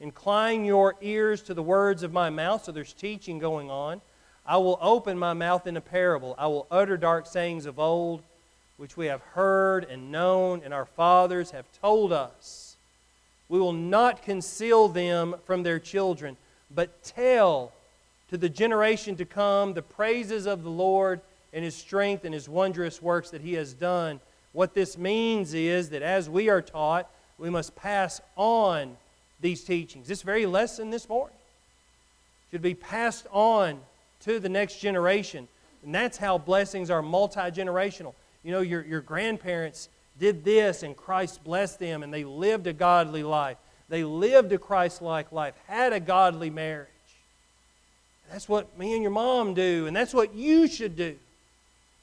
Incline 0.00 0.64
your 0.64 0.96
ears 1.00 1.42
to 1.42 1.54
the 1.54 1.62
words 1.62 2.02
of 2.02 2.12
my 2.12 2.30
mouth. 2.30 2.64
So 2.64 2.72
there's 2.72 2.92
teaching 2.92 3.38
going 3.38 3.70
on. 3.70 4.00
I 4.46 4.58
will 4.58 4.78
open 4.82 5.18
my 5.18 5.32
mouth 5.32 5.66
in 5.66 5.76
a 5.76 5.80
parable. 5.80 6.34
I 6.36 6.46
will 6.48 6.66
utter 6.70 6.96
dark 6.96 7.26
sayings 7.26 7.64
of 7.64 7.78
old, 7.78 8.22
which 8.76 8.96
we 8.96 9.06
have 9.06 9.22
heard 9.22 9.84
and 9.84 10.12
known, 10.12 10.60
and 10.64 10.74
our 10.74 10.84
fathers 10.84 11.52
have 11.52 11.64
told 11.80 12.12
us. 12.12 12.76
We 13.48 13.58
will 13.58 13.72
not 13.72 14.22
conceal 14.22 14.88
them 14.88 15.36
from 15.46 15.62
their 15.62 15.78
children, 15.78 16.36
but 16.74 17.02
tell 17.02 17.72
to 18.30 18.36
the 18.36 18.48
generation 18.48 19.16
to 19.16 19.24
come 19.24 19.74
the 19.74 19.82
praises 19.82 20.46
of 20.46 20.62
the 20.62 20.70
Lord 20.70 21.20
and 21.52 21.64
his 21.64 21.76
strength 21.76 22.24
and 22.24 22.34
his 22.34 22.48
wondrous 22.48 23.00
works 23.00 23.30
that 23.30 23.42
he 23.42 23.54
has 23.54 23.72
done. 23.72 24.20
What 24.54 24.72
this 24.72 24.96
means 24.96 25.52
is 25.52 25.90
that 25.90 26.00
as 26.00 26.30
we 26.30 26.48
are 26.48 26.62
taught, 26.62 27.10
we 27.36 27.50
must 27.50 27.76
pass 27.76 28.22
on 28.36 28.96
these 29.40 29.62
teachings. 29.62 30.08
This 30.08 30.22
very 30.22 30.46
lesson 30.46 30.88
this 30.88 31.08
morning 31.08 31.36
should 32.50 32.62
be 32.62 32.74
passed 32.74 33.26
on 33.30 33.80
to 34.20 34.38
the 34.38 34.48
next 34.48 34.78
generation. 34.78 35.48
And 35.82 35.94
that's 35.94 36.16
how 36.16 36.38
blessings 36.38 36.88
are 36.88 37.02
multi 37.02 37.40
generational. 37.40 38.14
You 38.42 38.52
know, 38.52 38.60
your, 38.60 38.82
your 38.84 39.00
grandparents 39.00 39.88
did 40.18 40.44
this 40.44 40.82
and 40.82 40.96
Christ 40.96 41.42
blessed 41.42 41.80
them 41.80 42.02
and 42.02 42.14
they 42.14 42.24
lived 42.24 42.66
a 42.66 42.72
godly 42.72 43.22
life. 43.22 43.56
They 43.88 44.04
lived 44.04 44.52
a 44.52 44.58
Christ 44.58 45.02
like 45.02 45.32
life, 45.32 45.54
had 45.66 45.92
a 45.92 46.00
godly 46.00 46.48
marriage. 46.48 46.88
That's 48.30 48.48
what 48.48 48.78
me 48.78 48.94
and 48.94 49.02
your 49.02 49.10
mom 49.10 49.54
do, 49.54 49.86
and 49.86 49.94
that's 49.94 50.14
what 50.14 50.34
you 50.34 50.66
should 50.66 50.96
do. 50.96 51.16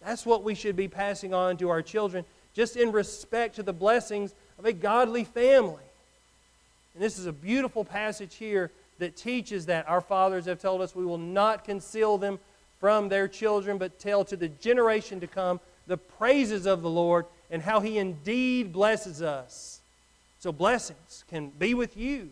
That's 0.04 0.26
what 0.26 0.44
we 0.44 0.56
should 0.56 0.76
be 0.76 0.88
passing 0.88 1.34
on 1.34 1.58
to 1.58 1.70
our 1.70 1.82
children, 1.82 2.26
just 2.54 2.76
in 2.76 2.92
respect 2.92 3.56
to 3.56 3.64
the 3.64 3.74
blessings 3.74 4.34
of 4.60 4.66
a 4.66 4.74
godly 4.74 5.24
family. 5.24 5.84
And 6.94 7.04
this 7.04 7.18
is 7.18 7.26
a 7.26 7.34
beautiful 7.34 7.86
passage 7.86 8.36
here 8.36 8.72
that 9.00 9.16
teaches 9.16 9.66
that 9.66 9.88
our 9.90 10.02
fathers 10.02 10.46
have 10.46 10.60
told 10.60 10.82
us 10.82 10.96
we 10.96 11.06
will 11.06 11.18
not 11.18 11.64
conceal 11.64 12.18
them 12.18 12.40
from 12.80 13.10
their 13.10 13.28
children, 13.28 13.78
but 13.78 14.00
tell 14.00 14.26
to 14.26 14.36
the 14.36 14.48
generation 14.48 15.20
to 15.20 15.28
come 15.28 15.60
the 15.88 15.98
praises 15.98 16.66
of 16.66 16.82
the 16.82 16.90
Lord 16.90 17.26
and 17.50 17.62
how 17.62 17.80
He 17.80 17.98
indeed 17.98 18.72
blesses 18.74 19.22
us. 19.22 19.80
So, 20.40 20.52
blessings 20.52 21.24
can 21.30 21.50
be 21.50 21.74
with 21.74 21.96
you. 21.96 22.30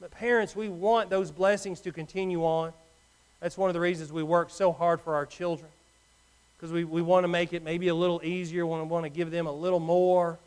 But, 0.00 0.10
parents, 0.10 0.56
we 0.56 0.68
want 0.68 1.10
those 1.10 1.30
blessings 1.30 1.80
to 1.82 1.92
continue 1.92 2.44
on. 2.44 2.72
That's 3.40 3.58
one 3.58 3.68
of 3.68 3.74
the 3.74 3.80
reasons 3.80 4.12
we 4.12 4.22
work 4.22 4.50
so 4.50 4.72
hard 4.72 5.00
for 5.00 5.14
our 5.14 5.26
children. 5.26 5.70
Because 6.58 6.72
we, 6.72 6.82
we 6.82 7.02
want 7.02 7.22
to 7.22 7.28
make 7.28 7.52
it 7.52 7.62
maybe 7.62 7.86
a 7.88 7.94
little 7.94 8.20
easier, 8.24 8.66
we 8.66 8.80
want 8.82 9.04
to 9.04 9.10
give 9.10 9.30
them 9.30 9.46
a 9.46 9.52
little 9.52 9.78
more. 9.78 10.38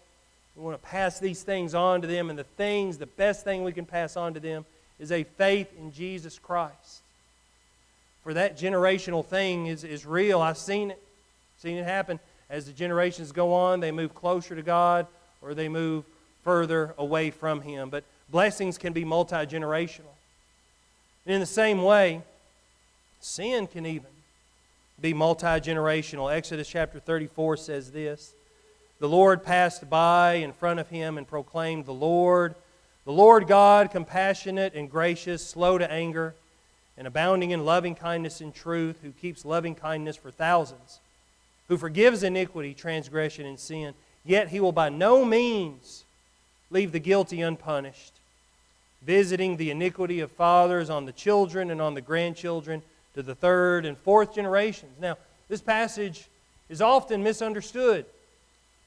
We 0.57 0.63
want 0.63 0.81
to 0.81 0.85
pass 0.85 1.19
these 1.19 1.43
things 1.43 1.73
on 1.73 2.01
to 2.01 2.07
them, 2.07 2.29
and 2.29 2.37
the 2.37 2.43
things, 2.43 2.97
the 2.97 3.05
best 3.05 3.45
thing 3.45 3.63
we 3.63 3.71
can 3.71 3.85
pass 3.85 4.17
on 4.17 4.33
to 4.33 4.39
them 4.41 4.65
is 4.99 5.11
a 5.11 5.23
faith 5.23 5.71
in 5.79 5.93
Jesus 5.93 6.37
Christ. 6.37 7.01
For 8.23 8.33
that 8.33 8.57
generational 8.57 9.25
thing 9.25 9.67
is, 9.67 9.83
is 9.83 10.05
real. 10.05 10.41
I've 10.41 10.57
seen 10.57 10.91
it. 10.91 11.01
Seen 11.59 11.77
it 11.77 11.85
happen. 11.85 12.19
As 12.49 12.65
the 12.65 12.73
generations 12.73 13.31
go 13.31 13.53
on, 13.53 13.79
they 13.79 13.91
move 13.91 14.13
closer 14.13 14.55
to 14.55 14.61
God 14.61 15.07
or 15.41 15.53
they 15.53 15.69
move 15.69 16.03
further 16.43 16.93
away 16.97 17.31
from 17.31 17.61
Him. 17.61 17.89
But 17.89 18.03
blessings 18.29 18.77
can 18.77 18.93
be 18.93 19.05
multi 19.05 19.37
generational. 19.37 20.13
In 21.25 21.39
the 21.39 21.45
same 21.45 21.81
way, 21.81 22.21
sin 23.21 23.67
can 23.67 23.85
even 23.85 24.09
be 25.01 25.13
multi 25.13 25.45
generational. 25.45 26.31
Exodus 26.31 26.67
chapter 26.67 26.99
34 26.99 27.57
says 27.57 27.91
this 27.91 28.35
the 29.01 29.09
Lord 29.09 29.41
passed 29.41 29.89
by 29.89 30.33
in 30.33 30.53
front 30.53 30.79
of 30.79 30.89
him 30.89 31.17
and 31.17 31.27
proclaimed, 31.27 31.87
The 31.87 31.91
Lord, 31.91 32.53
the 33.03 33.11
Lord 33.11 33.47
God, 33.47 33.89
compassionate 33.89 34.75
and 34.75 34.91
gracious, 34.91 35.43
slow 35.43 35.79
to 35.79 35.91
anger, 35.91 36.35
and 36.95 37.07
abounding 37.07 37.49
in 37.49 37.65
loving 37.65 37.95
kindness 37.95 38.41
and 38.41 38.53
truth, 38.53 38.97
who 39.01 39.09
keeps 39.11 39.43
loving 39.43 39.73
kindness 39.73 40.17
for 40.17 40.29
thousands, 40.29 40.99
who 41.67 41.79
forgives 41.79 42.21
iniquity, 42.21 42.75
transgression, 42.75 43.47
and 43.47 43.59
sin. 43.59 43.95
Yet 44.23 44.49
he 44.49 44.59
will 44.59 44.71
by 44.71 44.89
no 44.89 45.25
means 45.25 46.03
leave 46.69 46.91
the 46.91 46.99
guilty 46.99 47.41
unpunished, 47.41 48.13
visiting 49.01 49.57
the 49.57 49.71
iniquity 49.71 50.19
of 50.19 50.31
fathers 50.31 50.91
on 50.91 51.07
the 51.07 51.11
children 51.11 51.71
and 51.71 51.81
on 51.81 51.95
the 51.95 52.01
grandchildren 52.01 52.83
to 53.15 53.23
the 53.23 53.35
third 53.35 53.85
and 53.85 53.97
fourth 53.97 54.33
generations. 54.33 54.91
Now, 54.99 55.17
this 55.49 55.61
passage 55.61 56.27
is 56.69 56.81
often 56.81 57.23
misunderstood. 57.23 58.05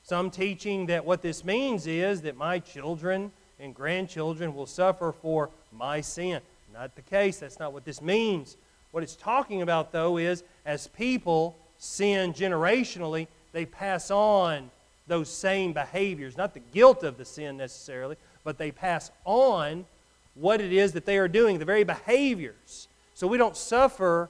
Some 0.03 0.31
teaching 0.31 0.87
that 0.87 1.05
what 1.05 1.23
this 1.23 1.45
means 1.45 1.87
is 1.87 2.23
that 2.23 2.37
my 2.37 2.59
children 2.59 3.33
and 3.61 3.75
grandchildren 3.75 4.55
will 4.55 4.67
suffer 4.67 5.13
for 5.13 5.51
my 5.73 6.01
sin. 6.01 6.41
Not 6.73 6.97
the 6.97 7.03
case. 7.03 7.39
That's 7.39 7.59
not 7.59 7.73
what 7.73 7.85
this 7.85 8.03
means. 8.03 8.57
What 8.91 9.03
it's 9.03 9.17
talking 9.17 9.63
about, 9.63 9.93
though, 9.93 10.19
is 10.19 10.45
as 10.67 10.89
people 10.89 11.57
sin 11.79 12.33
generationally, 12.33 13.29
they 13.53 13.65
pass 13.65 14.11
on 14.11 14.71
those 15.07 15.29
same 15.29 15.73
behaviors. 15.73 16.37
Not 16.37 16.55
the 16.55 16.61
guilt 16.61 17.03
of 17.03 17.17
the 17.17 17.25
sin 17.25 17.57
necessarily, 17.57 18.17
but 18.43 18.59
they 18.59 18.71
pass 18.71 19.11
on 19.25 19.87
what 20.35 20.61
it 20.61 20.73
is 20.73 20.93
that 20.93 21.07
they 21.07 21.19
are 21.19 21.29
doing, 21.29 21.59
the 21.59 21.65
very 21.65 21.85
behaviors. 21.85 22.89
So 23.15 23.27
we 23.27 23.39
don't 23.39 23.57
suffer 23.57 24.29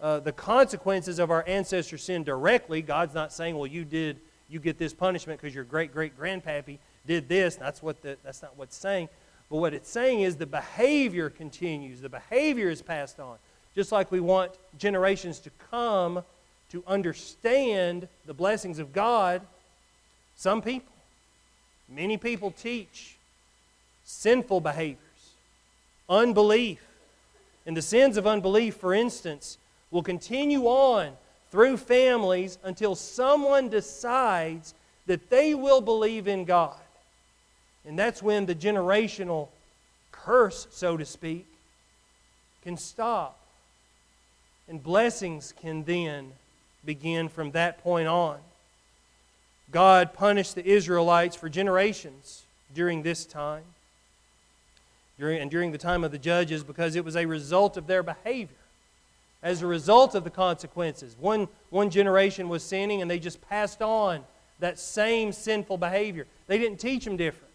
uh, 0.00 0.20
the 0.20 0.32
consequences 0.32 1.18
of 1.18 1.30
our 1.30 1.44
ancestor 1.46 1.98
sin 1.98 2.22
directly. 2.22 2.82
God's 2.82 3.14
not 3.14 3.32
saying, 3.32 3.56
well, 3.56 3.66
you 3.66 3.84
did 3.84 4.20
you 4.48 4.60
get 4.60 4.78
this 4.78 4.94
punishment 4.94 5.40
because 5.40 5.54
your 5.54 5.64
great 5.64 5.92
great 5.92 6.18
grandpappy 6.18 6.78
did 7.06 7.28
this. 7.28 7.56
That's 7.56 7.82
what 7.82 8.02
the, 8.02 8.16
that's 8.22 8.42
not 8.42 8.56
what's 8.56 8.76
saying. 8.76 9.08
But 9.50 9.58
what 9.58 9.74
it's 9.74 9.88
saying 9.88 10.20
is 10.20 10.36
the 10.36 10.46
behavior 10.46 11.30
continues. 11.30 12.00
The 12.00 12.08
behavior 12.08 12.68
is 12.68 12.82
passed 12.82 13.20
on. 13.20 13.36
Just 13.74 13.92
like 13.92 14.10
we 14.10 14.20
want 14.20 14.52
generations 14.78 15.38
to 15.40 15.50
come 15.70 16.22
to 16.70 16.82
understand 16.86 18.08
the 18.26 18.34
blessings 18.34 18.78
of 18.78 18.92
God, 18.92 19.42
some 20.34 20.60
people, 20.62 20.92
many 21.88 22.16
people 22.16 22.50
teach 22.50 23.16
sinful 24.04 24.60
behaviors, 24.60 24.98
unbelief. 26.08 26.80
And 27.66 27.76
the 27.76 27.82
sins 27.82 28.16
of 28.16 28.26
unbelief, 28.26 28.76
for 28.76 28.94
instance, 28.94 29.58
will 29.90 30.02
continue 30.02 30.64
on 30.64 31.12
through 31.50 31.76
families 31.76 32.58
until 32.62 32.94
someone 32.94 33.68
decides 33.68 34.74
that 35.06 35.30
they 35.30 35.54
will 35.54 35.80
believe 35.80 36.28
in 36.28 36.44
God. 36.44 36.78
And 37.84 37.98
that's 37.98 38.22
when 38.22 38.46
the 38.46 38.54
generational 38.54 39.48
curse, 40.10 40.66
so 40.70 40.96
to 40.96 41.04
speak, 41.04 41.46
can 42.62 42.76
stop. 42.76 43.38
And 44.68 44.82
blessings 44.82 45.54
can 45.60 45.84
then 45.84 46.32
begin 46.84 47.28
from 47.28 47.52
that 47.52 47.82
point 47.82 48.08
on. 48.08 48.38
God 49.70 50.12
punished 50.12 50.54
the 50.54 50.66
Israelites 50.66 51.36
for 51.36 51.48
generations 51.48 52.44
during 52.74 53.02
this 53.02 53.24
time, 53.24 53.64
during, 55.18 55.40
and 55.40 55.50
during 55.50 55.72
the 55.72 55.78
time 55.78 56.04
of 56.04 56.12
the 56.12 56.18
judges, 56.18 56.62
because 56.62 56.96
it 56.96 57.04
was 57.04 57.16
a 57.16 57.26
result 57.26 57.76
of 57.76 57.86
their 57.86 58.02
behavior 58.02 58.56
as 59.42 59.62
a 59.62 59.66
result 59.66 60.14
of 60.14 60.24
the 60.24 60.30
consequences. 60.30 61.16
One, 61.18 61.48
one 61.70 61.90
generation 61.90 62.48
was 62.48 62.62
sinning 62.62 63.02
and 63.02 63.10
they 63.10 63.18
just 63.18 63.40
passed 63.48 63.80
on 63.80 64.24
that 64.58 64.78
same 64.78 65.32
sinful 65.32 65.78
behavior. 65.78 66.26
They 66.46 66.58
didn't 66.58 66.80
teach 66.80 67.04
them 67.04 67.16
different. 67.16 67.52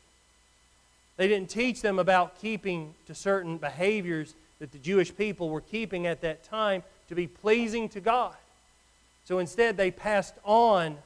They 1.17 1.27
didn't 1.27 1.49
teach 1.49 1.81
them 1.81 1.99
about 1.99 2.39
keeping 2.39 2.93
to 3.07 3.15
certain 3.15 3.57
behaviors 3.57 4.35
that 4.59 4.71
the 4.71 4.77
Jewish 4.77 5.15
people 5.15 5.49
were 5.49 5.61
keeping 5.61 6.07
at 6.07 6.21
that 6.21 6.43
time 6.43 6.83
to 7.09 7.15
be 7.15 7.27
pleasing 7.27 7.89
to 7.89 7.99
God. 7.99 8.35
So 9.25 9.39
instead, 9.39 9.75
they 9.75 9.91
passed 9.91 10.35
on 10.43 10.97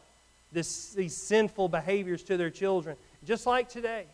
this, 0.52 0.94
these 0.94 1.16
sinful 1.16 1.70
behaviors 1.70 2.24
to 2.24 2.38
their 2.38 2.50
children, 2.50 2.96
just 3.26 3.46
like 3.46 3.70
today. 3.70 4.06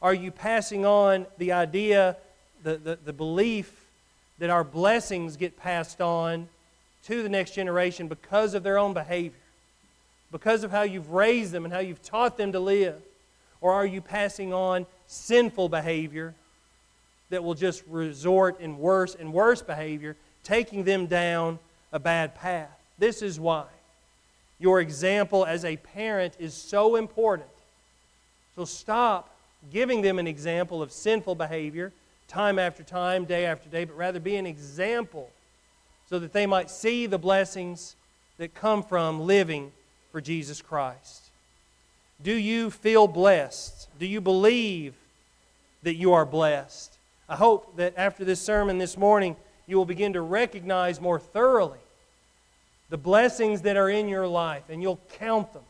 Are 0.00 0.14
you 0.14 0.30
passing 0.30 0.86
on 0.86 1.26
the 1.38 1.52
idea, 1.52 2.16
the, 2.62 2.76
the, 2.76 2.98
the 3.04 3.12
belief 3.12 3.86
that 4.38 4.50
our 4.50 4.64
blessings 4.64 5.36
get 5.36 5.56
passed 5.56 6.00
on 6.00 6.48
to 7.04 7.22
the 7.22 7.28
next 7.28 7.54
generation 7.54 8.08
because 8.08 8.54
of 8.54 8.62
their 8.62 8.78
own 8.78 8.94
behavior, 8.94 9.38
because 10.30 10.62
of 10.62 10.70
how 10.70 10.82
you've 10.82 11.10
raised 11.10 11.52
them 11.52 11.64
and 11.64 11.74
how 11.74 11.80
you've 11.80 12.02
taught 12.02 12.36
them 12.36 12.52
to 12.52 12.60
live? 12.60 13.00
Or 13.60 13.72
are 13.72 13.86
you 13.86 14.00
passing 14.00 14.52
on 14.52 14.86
sinful 15.08 15.68
behavior 15.68 16.34
that 17.30 17.42
will 17.42 17.54
just 17.54 17.82
resort 17.88 18.60
in 18.60 18.78
worse 18.78 19.14
and 19.14 19.32
worse 19.32 19.62
behavior 19.62 20.16
taking 20.44 20.84
them 20.84 21.06
down 21.06 21.58
a 21.92 21.98
bad 21.98 22.34
path. 22.34 22.70
This 22.98 23.22
is 23.22 23.38
why 23.38 23.64
your 24.58 24.80
example 24.80 25.44
as 25.44 25.64
a 25.64 25.76
parent 25.76 26.34
is 26.38 26.54
so 26.54 26.96
important. 26.96 27.48
So 28.56 28.64
stop 28.64 29.30
giving 29.72 30.02
them 30.02 30.18
an 30.18 30.26
example 30.26 30.82
of 30.82 30.92
sinful 30.92 31.34
behavior 31.34 31.92
time 32.28 32.58
after 32.58 32.82
time, 32.82 33.24
day 33.24 33.46
after 33.46 33.68
day, 33.68 33.84
but 33.84 33.96
rather 33.96 34.20
be 34.20 34.36
an 34.36 34.46
example 34.46 35.30
so 36.08 36.18
that 36.18 36.32
they 36.32 36.46
might 36.46 36.70
see 36.70 37.06
the 37.06 37.18
blessings 37.18 37.96
that 38.38 38.54
come 38.54 38.82
from 38.82 39.20
living 39.20 39.72
for 40.12 40.20
Jesus 40.20 40.62
Christ. 40.62 41.30
Do 42.22 42.32
you 42.32 42.70
feel 42.70 43.06
blessed? 43.06 43.88
Do 43.98 44.06
you 44.06 44.20
believe 44.20 44.94
that 45.82 45.94
you 45.94 46.12
are 46.12 46.26
blessed? 46.26 46.96
I 47.28 47.36
hope 47.36 47.76
that 47.76 47.94
after 47.96 48.24
this 48.24 48.40
sermon 48.40 48.78
this 48.78 48.96
morning, 48.96 49.36
you 49.66 49.76
will 49.76 49.84
begin 49.84 50.14
to 50.14 50.20
recognize 50.20 51.00
more 51.00 51.18
thoroughly 51.18 51.78
the 52.90 52.96
blessings 52.96 53.62
that 53.62 53.76
are 53.76 53.90
in 53.90 54.08
your 54.08 54.26
life, 54.26 54.64
and 54.70 54.82
you'll 54.82 55.00
count 55.18 55.52
them. 55.52 55.62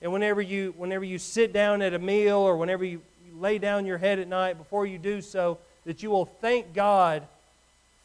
And 0.00 0.12
whenever 0.12 0.40
you, 0.40 0.74
whenever 0.76 1.04
you 1.04 1.18
sit 1.18 1.52
down 1.52 1.82
at 1.82 1.92
a 1.92 1.98
meal 1.98 2.38
or 2.38 2.56
whenever 2.56 2.84
you, 2.84 3.02
lay 3.40 3.58
down 3.58 3.86
your 3.86 3.98
head 3.98 4.18
at 4.18 4.28
night, 4.28 4.58
before 4.58 4.86
you 4.86 4.98
do 4.98 5.20
so, 5.20 5.58
that 5.84 6.02
you 6.02 6.10
will 6.10 6.26
thank 6.26 6.74
God 6.74 7.22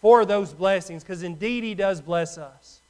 for 0.01 0.25
those 0.25 0.53
blessings, 0.53 1.03
because 1.03 1.23
indeed 1.23 1.63
He 1.63 1.75
does 1.75 2.01
bless 2.01 2.37
us. 2.37 2.81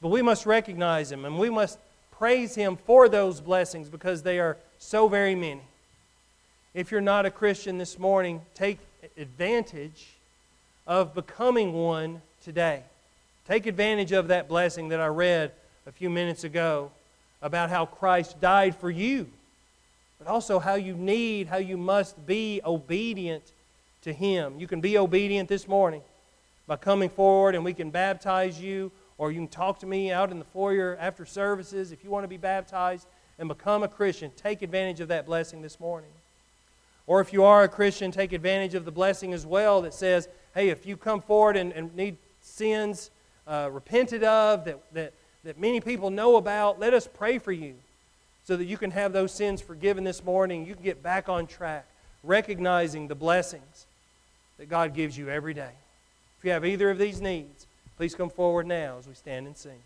But 0.00 0.08
we 0.08 0.22
must 0.22 0.46
recognize 0.46 1.10
Him, 1.10 1.24
and 1.24 1.38
we 1.38 1.50
must 1.50 1.78
praise 2.12 2.54
Him 2.54 2.76
for 2.76 3.08
those 3.08 3.40
blessings 3.40 3.88
because 3.88 4.22
they 4.22 4.38
are 4.38 4.56
so 4.78 5.08
very 5.08 5.34
many. 5.34 5.62
If 6.74 6.90
you're 6.90 7.00
not 7.00 7.26
a 7.26 7.30
Christian 7.30 7.78
this 7.78 7.98
morning, 7.98 8.40
take 8.54 8.78
advantage 9.16 10.08
of 10.86 11.14
becoming 11.14 11.72
one 11.72 12.22
today. 12.42 12.82
Take 13.46 13.66
advantage 13.66 14.12
of 14.12 14.28
that 14.28 14.48
blessing 14.48 14.88
that 14.88 15.00
I 15.00 15.06
read 15.06 15.52
a 15.86 15.92
few 15.92 16.10
minutes 16.10 16.44
ago 16.44 16.90
about 17.40 17.70
how 17.70 17.86
Christ 17.86 18.40
died 18.40 18.76
for 18.76 18.90
you, 18.90 19.28
but 20.22 20.30
also 20.30 20.60
how 20.60 20.74
you 20.74 20.94
need, 20.94 21.48
how 21.48 21.56
you 21.56 21.76
must 21.76 22.26
be 22.26 22.60
obedient 22.64 23.52
to 24.02 24.12
Him. 24.12 24.60
You 24.60 24.68
can 24.68 24.80
be 24.80 24.96
obedient 24.96 25.48
this 25.48 25.66
morning 25.66 26.02
by 26.68 26.76
coming 26.76 27.08
forward 27.08 27.56
and 27.56 27.64
we 27.64 27.74
can 27.74 27.90
baptize 27.90 28.60
you, 28.60 28.92
or 29.18 29.32
you 29.32 29.40
can 29.40 29.48
talk 29.48 29.80
to 29.80 29.86
me 29.86 30.12
out 30.12 30.30
in 30.30 30.38
the 30.38 30.44
foyer 30.44 30.96
after 31.00 31.26
services 31.26 31.90
if 31.90 32.04
you 32.04 32.10
want 32.10 32.22
to 32.22 32.28
be 32.28 32.36
baptized 32.36 33.08
and 33.38 33.48
become 33.48 33.82
a 33.82 33.88
Christian. 33.88 34.30
Take 34.36 34.62
advantage 34.62 35.00
of 35.00 35.08
that 35.08 35.26
blessing 35.26 35.60
this 35.60 35.80
morning. 35.80 36.10
Or 37.08 37.20
if 37.20 37.32
you 37.32 37.42
are 37.42 37.64
a 37.64 37.68
Christian, 37.68 38.12
take 38.12 38.32
advantage 38.32 38.74
of 38.74 38.84
the 38.84 38.92
blessing 38.92 39.34
as 39.34 39.44
well 39.44 39.82
that 39.82 39.92
says, 39.92 40.28
hey, 40.54 40.68
if 40.68 40.86
you 40.86 40.96
come 40.96 41.20
forward 41.20 41.56
and, 41.56 41.72
and 41.72 41.92
need 41.96 42.16
sins 42.42 43.10
uh, 43.48 43.68
repented 43.72 44.22
of, 44.22 44.66
that, 44.66 44.78
that, 44.92 45.14
that 45.42 45.58
many 45.58 45.80
people 45.80 46.10
know 46.10 46.36
about, 46.36 46.78
let 46.78 46.94
us 46.94 47.08
pray 47.12 47.38
for 47.38 47.50
you 47.50 47.74
so 48.44 48.56
that 48.56 48.64
you 48.64 48.76
can 48.76 48.90
have 48.90 49.12
those 49.12 49.32
sins 49.32 49.60
forgiven 49.60 50.04
this 50.04 50.24
morning. 50.24 50.66
You 50.66 50.74
can 50.74 50.82
get 50.82 51.02
back 51.02 51.28
on 51.28 51.46
track, 51.46 51.86
recognizing 52.22 53.08
the 53.08 53.14
blessings 53.14 53.86
that 54.58 54.68
God 54.68 54.94
gives 54.94 55.16
you 55.16 55.28
every 55.28 55.54
day. 55.54 55.70
If 56.38 56.44
you 56.44 56.50
have 56.50 56.64
either 56.64 56.90
of 56.90 56.98
these 56.98 57.20
needs, 57.20 57.66
please 57.96 58.14
come 58.14 58.30
forward 58.30 58.66
now 58.66 58.96
as 58.98 59.06
we 59.06 59.14
stand 59.14 59.46
and 59.46 59.56
sing. 59.56 59.78